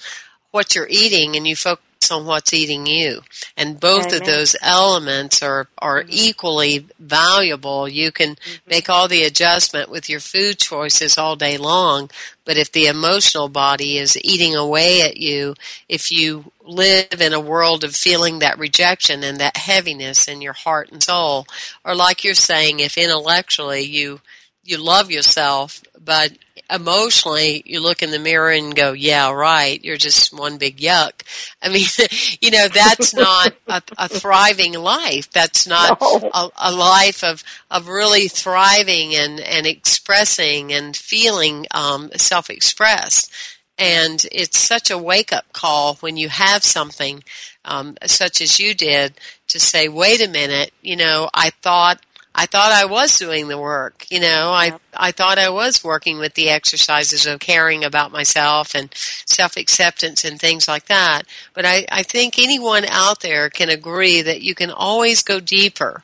[0.51, 1.83] what you're eating, and you focus
[2.13, 3.21] on what's eating you.
[3.57, 4.21] And both Amen.
[4.21, 6.09] of those elements are, are Mm-hmm.
[6.11, 7.87] equally valuable.
[7.87, 8.37] You can
[8.67, 12.09] make all the adjustment with your food choices all day long,
[12.45, 15.55] but if the emotional body is eating away at you,
[15.89, 20.53] if you live in a world of feeling that rejection and that heaviness in your
[20.53, 21.45] heart and soul,
[21.83, 24.21] or like you're saying, if intellectually you
[24.65, 26.31] you love yourself, but
[26.73, 31.21] emotionally you look in the mirror and go, yeah, right, you're just one big yuck.
[31.61, 31.85] I mean,
[32.41, 35.29] you know, that's not a, a thriving life.
[35.31, 36.29] That's not No.
[36.33, 43.31] a, a life of, of really thriving and, and expressing and feeling um, self-expressed.
[43.77, 47.23] And it's such a wake-up call when you have something
[47.65, 49.13] um, such as you did
[49.47, 51.99] to say, wait a minute, you know, I thought
[52.35, 54.05] I thought I was doing the work.
[54.09, 58.73] You know, I I thought I was working with the exercises of caring about myself
[58.73, 61.23] and self acceptance and things like that.
[61.53, 66.03] But I, I think anyone out there can agree that you can always go deeper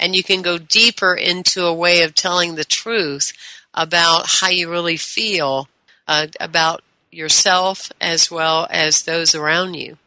[0.00, 3.32] and you can go deeper into a way of telling the truth
[3.74, 5.68] about how you really feel
[6.08, 9.98] uh, about yourself as well as those around you.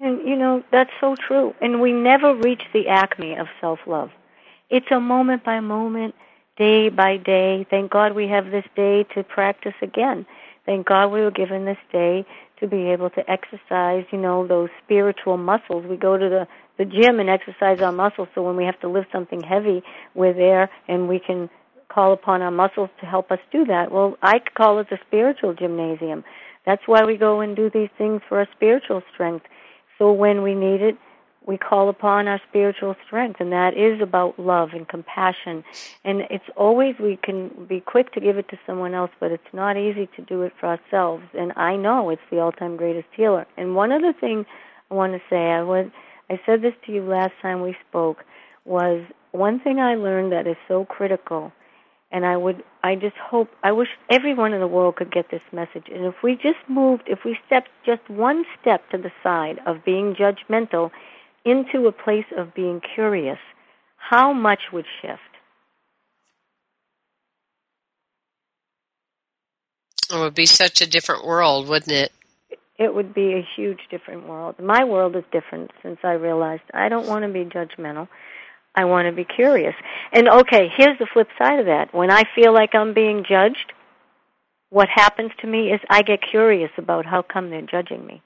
[0.00, 1.54] And you know, that's so true.
[1.60, 4.10] And we never reach the acme of self love.
[4.74, 6.16] It's a moment by moment,
[6.56, 7.64] day by day.
[7.70, 10.26] Thank God we have this day to practice again.
[10.66, 12.26] Thank God we were given this day
[12.58, 15.86] to be able to exercise, you know, those spiritual muscles.
[15.88, 18.88] We go to the, the gym and exercise our muscles so when we have to
[18.88, 19.84] lift something heavy,
[20.16, 21.48] we're there and we can
[21.88, 23.92] call upon our muscles to help us do that.
[23.92, 26.24] Well, I call it the spiritual gymnasium.
[26.66, 29.46] That's why we go and do these things for our spiritual strength.
[29.98, 30.96] So when we need it,
[31.46, 35.62] we call upon our spiritual strength, and that is about love and compassion.
[36.04, 39.42] And it's always we can be quick to give it to someone else, but it's
[39.52, 41.24] not easy to do it for ourselves.
[41.38, 43.46] And I know it's the all-time greatest healer.
[43.56, 44.46] And one other thing
[44.90, 45.90] I want to say, I was
[46.30, 48.24] I said this to you last time we spoke,
[48.64, 51.52] was one thing I learned that is so critical.
[52.10, 55.42] And I would, I just hope, I wish everyone in the world could get this
[55.52, 55.86] message.
[55.92, 59.84] And if we just moved, if we stepped just one step to the side of
[59.84, 60.92] being judgmental
[61.44, 63.38] into a place of being curious,
[63.96, 65.20] how much would shift?
[70.12, 72.12] It would be such a different world, wouldn't it?
[72.78, 74.56] It would be a huge different world.
[74.60, 78.08] My world is different since I realized I don't want to be judgmental.
[78.74, 79.74] I want to be curious.
[80.12, 81.94] And okay, here's the flip side of that.
[81.94, 83.72] When I feel like I'm being judged,
[84.70, 88.22] what happens to me is I get curious about how come they're judging me.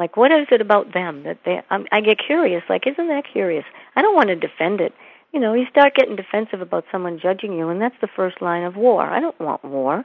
[0.00, 1.60] Like, what is it about them that they?
[1.68, 2.62] I'm, I get curious.
[2.70, 3.66] Like, isn't that curious?
[3.96, 4.94] I don't want to defend it.
[5.30, 8.62] You know, you start getting defensive about someone judging you, and that's the first line
[8.62, 9.02] of war.
[9.02, 10.02] I don't want war.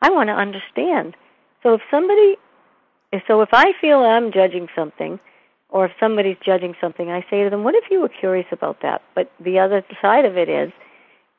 [0.00, 1.18] I want to understand.
[1.62, 2.36] So if somebody,
[3.28, 5.20] so if I feel I'm judging something,
[5.68, 8.80] or if somebody's judging something, I say to them, "What if you were curious about
[8.80, 10.72] that?" But the other side of it is,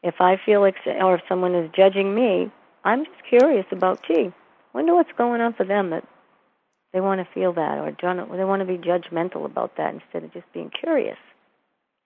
[0.03, 2.51] if I feel like, or if someone is judging me,
[2.83, 4.31] I'm just curious about, gee,
[4.71, 6.05] wonder what's going on for them that
[6.93, 7.91] they want to feel that, or
[8.37, 11.17] they want to be judgmental about that instead of just being curious.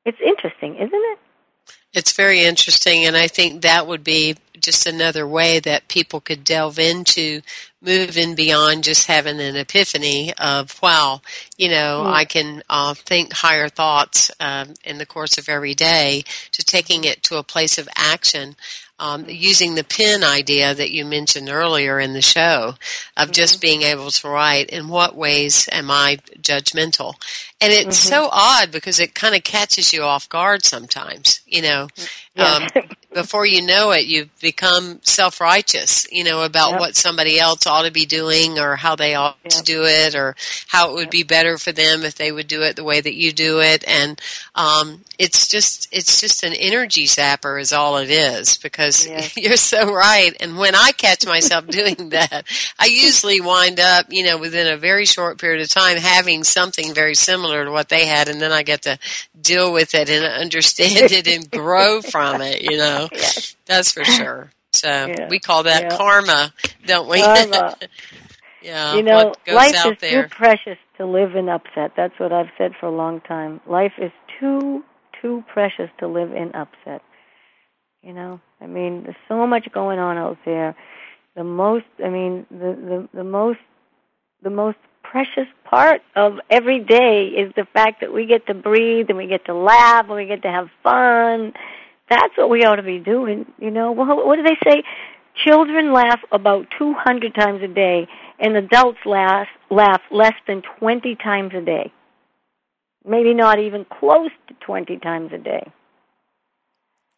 [0.06, 1.20] It's interesting, isn't it?
[1.94, 6.44] It's very interesting, and I think that would be just another way that people could
[6.44, 7.42] delve into
[7.82, 11.22] moving beyond just having an epiphany of, wow,
[11.58, 12.14] you know, Mm.
[12.14, 17.04] I can uh, think higher thoughts um, in the course of every day to taking
[17.04, 18.56] it to a place of action.
[18.98, 22.76] Um, using the pen idea that you mentioned earlier in the show
[23.18, 27.16] of just being able to write in what ways am I judgmental
[27.66, 31.88] and it's so odd because it kind of catches you off guard sometimes you know.
[32.38, 32.68] Um,
[33.14, 36.80] before you know it you've become self-righteous you know about Yep.
[36.82, 40.36] what somebody else ought to be doing or how they ought to do it or
[40.68, 43.14] how it would be better for them if they would do it the way that
[43.14, 43.88] you do it.
[43.88, 44.20] And
[44.56, 49.38] um, it's just it's just an energy zapper is all it is because Yes.
[49.38, 50.36] you're so right.
[50.42, 52.44] And when i catch myself doing that
[52.80, 56.94] i usually wind up you know within a very short period of time having something
[56.94, 58.98] very similar to what they had and then i get to
[59.40, 63.56] deal with it and understand it and grow from it you know Yes.
[63.66, 65.30] that's for sure so Yeah.
[65.30, 65.98] we call that Yeah.
[65.98, 66.54] karma
[66.86, 67.78] don't we Karma.
[68.62, 71.92] yeah you know, life is there too precious to live in upset.
[71.96, 73.62] That's what I've said for a long time.
[73.68, 74.84] Life is too
[75.22, 77.02] too precious to live in upset.
[78.02, 80.76] You know, I mean, there's so much going on out there.
[81.36, 83.60] The most, I mean, the the, the most
[84.42, 84.78] the most
[85.12, 89.28] precious part of every day is the fact that we get to breathe and we
[89.28, 91.54] get to laugh and we get to have fun.
[92.10, 93.46] That's what we ought to be doing.
[93.60, 94.84] You know, well, what do they say?
[95.44, 98.08] Children laugh about 200 times a day,
[98.40, 101.92] and adults laugh, laugh less than 20 times a day.
[103.06, 105.72] Maybe not even close to 20 times a day.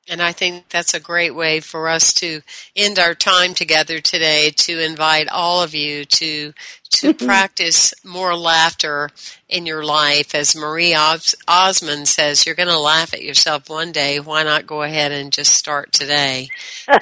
[0.10, 2.41] And I think that's a great way for us to
[2.76, 6.53] end our time together today to invite all of you to
[6.89, 7.26] to mm-hmm.
[7.26, 9.10] practice more laughter
[9.49, 10.34] in your life.
[10.34, 14.22] As Marie Os- Osmond says, you're going to laugh at yourself one day.
[14.22, 16.49] Why not go ahead and just start today?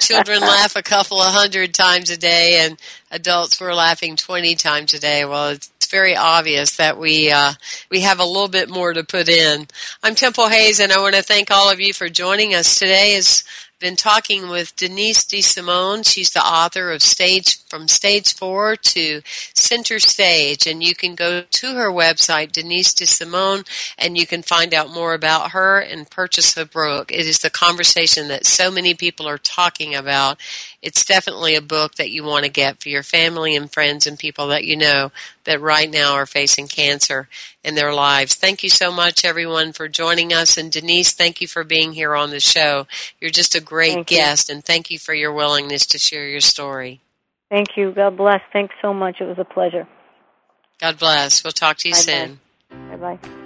[0.00, 2.80] Children laugh a couple of hundred times a day, and
[3.12, 5.24] adults were laughing 20 times a day.
[5.24, 7.52] Well, it's it's very obvious that we uh,
[7.92, 9.68] we have a little bit more to put in.
[10.02, 12.95] I'm Temple Hayes, and I want to thank all of you for joining us today.
[12.96, 13.44] As
[13.78, 16.06] been talking with Denise DeSimone.
[16.06, 19.20] She's the author of Stage from Stage Four to
[19.54, 23.66] Center Stage, and you can go to her website, Denise DeSimone,
[23.98, 27.12] and you can find out more about her and purchase her book.
[27.12, 30.38] It is the conversation that so many people are talking about.
[30.80, 34.18] It's definitely a book that you want to get for your family and friends and
[34.18, 35.12] people that you know
[35.46, 37.28] that right now are facing cancer
[37.64, 38.34] in their lives.
[38.34, 40.56] Thank you so much, everyone, for joining us.
[40.56, 42.86] And Denise, thank you for being here on the show.
[43.20, 44.56] You're just a great thank guest, you.
[44.56, 47.00] and thank you for your willingness to share your story.
[47.50, 47.92] Thank you.
[47.92, 48.40] God bless.
[48.52, 49.20] Thanks so much.
[49.20, 49.88] It was a pleasure.
[50.78, 51.42] God bless.
[51.42, 52.02] We'll talk to you Bye-bye.
[52.02, 52.40] soon.
[52.90, 53.45] Bye bye.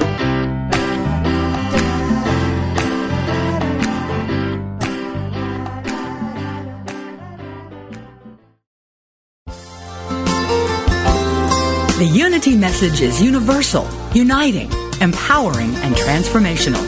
[12.01, 14.71] The unity message is universal, uniting,
[15.01, 16.81] empowering, and transformational.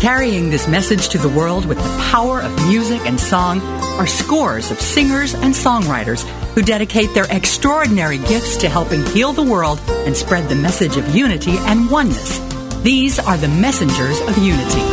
[0.00, 3.60] Carrying this message to the world with the power of music and song
[3.98, 6.22] are scores of singers and songwriters
[6.54, 11.12] who dedicate their extraordinary gifts to helping heal the world and spread the message of
[11.12, 12.38] unity and oneness.
[12.84, 14.84] These are the messengers of unity.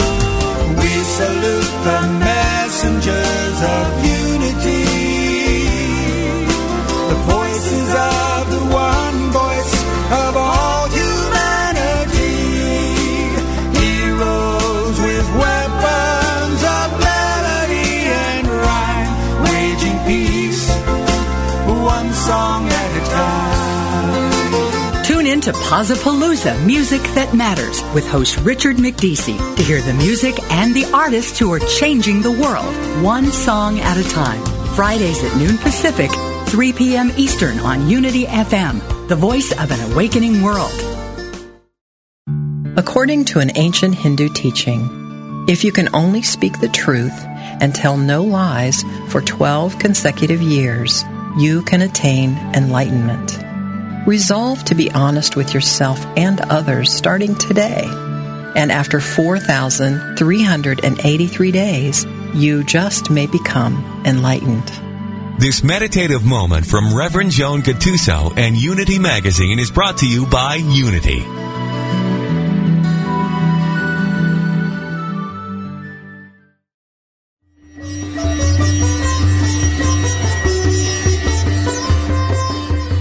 [0.82, 4.84] We salute the messengers of unity.
[7.08, 8.29] The voices of
[10.12, 12.18] of all humanity.
[13.78, 20.68] Heroes with weapons of melody and rhyme, waging peace,
[21.68, 25.04] one song at a time.
[25.06, 30.40] Tune in to Palooza Music That Matters with host Richard Mekdeci to hear the music
[30.52, 34.44] and the artists who are changing the world, one song at a time.
[34.76, 36.10] Fridays at noon Pacific,
[36.48, 37.12] 3 p.m.
[37.16, 40.72] Eastern on Unity FM the voice of an awakening world.
[42.78, 44.88] According to an ancient Hindu teaching,
[45.50, 47.20] if you can only speak the truth
[47.60, 51.04] and tell no lies for 12 consecutive years,
[51.40, 53.40] you can attain enlightenment.
[54.08, 57.86] Resolve to be honest with yourself and others starting today.
[58.56, 62.06] And after 4,383 days,
[62.36, 64.89] you just may become enlightened.
[65.40, 70.56] This meditative moment from Reverend Joan Gattuso and Unity Magazine is brought to you by
[70.56, 71.22] Unity.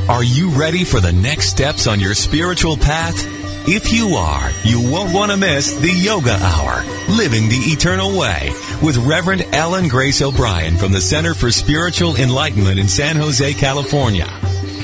[0.08, 3.37] Are you ready for the next steps on your spiritual path?
[3.66, 8.50] If you are, you won't want to miss the Yoga Hour, Living the Eternal Way,
[8.82, 14.26] with Reverend Ellen Grace O'Brien from the Center for Spiritual Enlightenment in San Jose, California.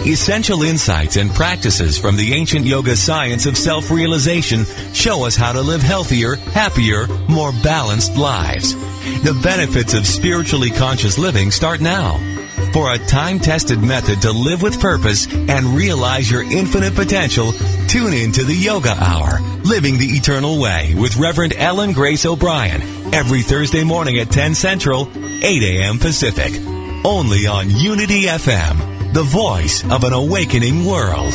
[0.06, 5.62] Essential insights and practices from the ancient yoga science of self-realization show us how to
[5.62, 8.74] live healthier, happier, more balanced lives.
[9.22, 12.18] The benefits of spiritually conscious living start now.
[12.74, 17.52] For a time-tested method to live with purpose and realize your infinite potential,
[17.88, 22.82] tune in to the Yoga Hour, Living the Eternal Way with Reverend Ellen Grace O'Brien,
[23.14, 25.98] every Thursday morning at 10 Central, 8 a.m.
[25.98, 26.52] Pacific.
[27.04, 31.34] Only on Unity FM, the voice of an awakening world.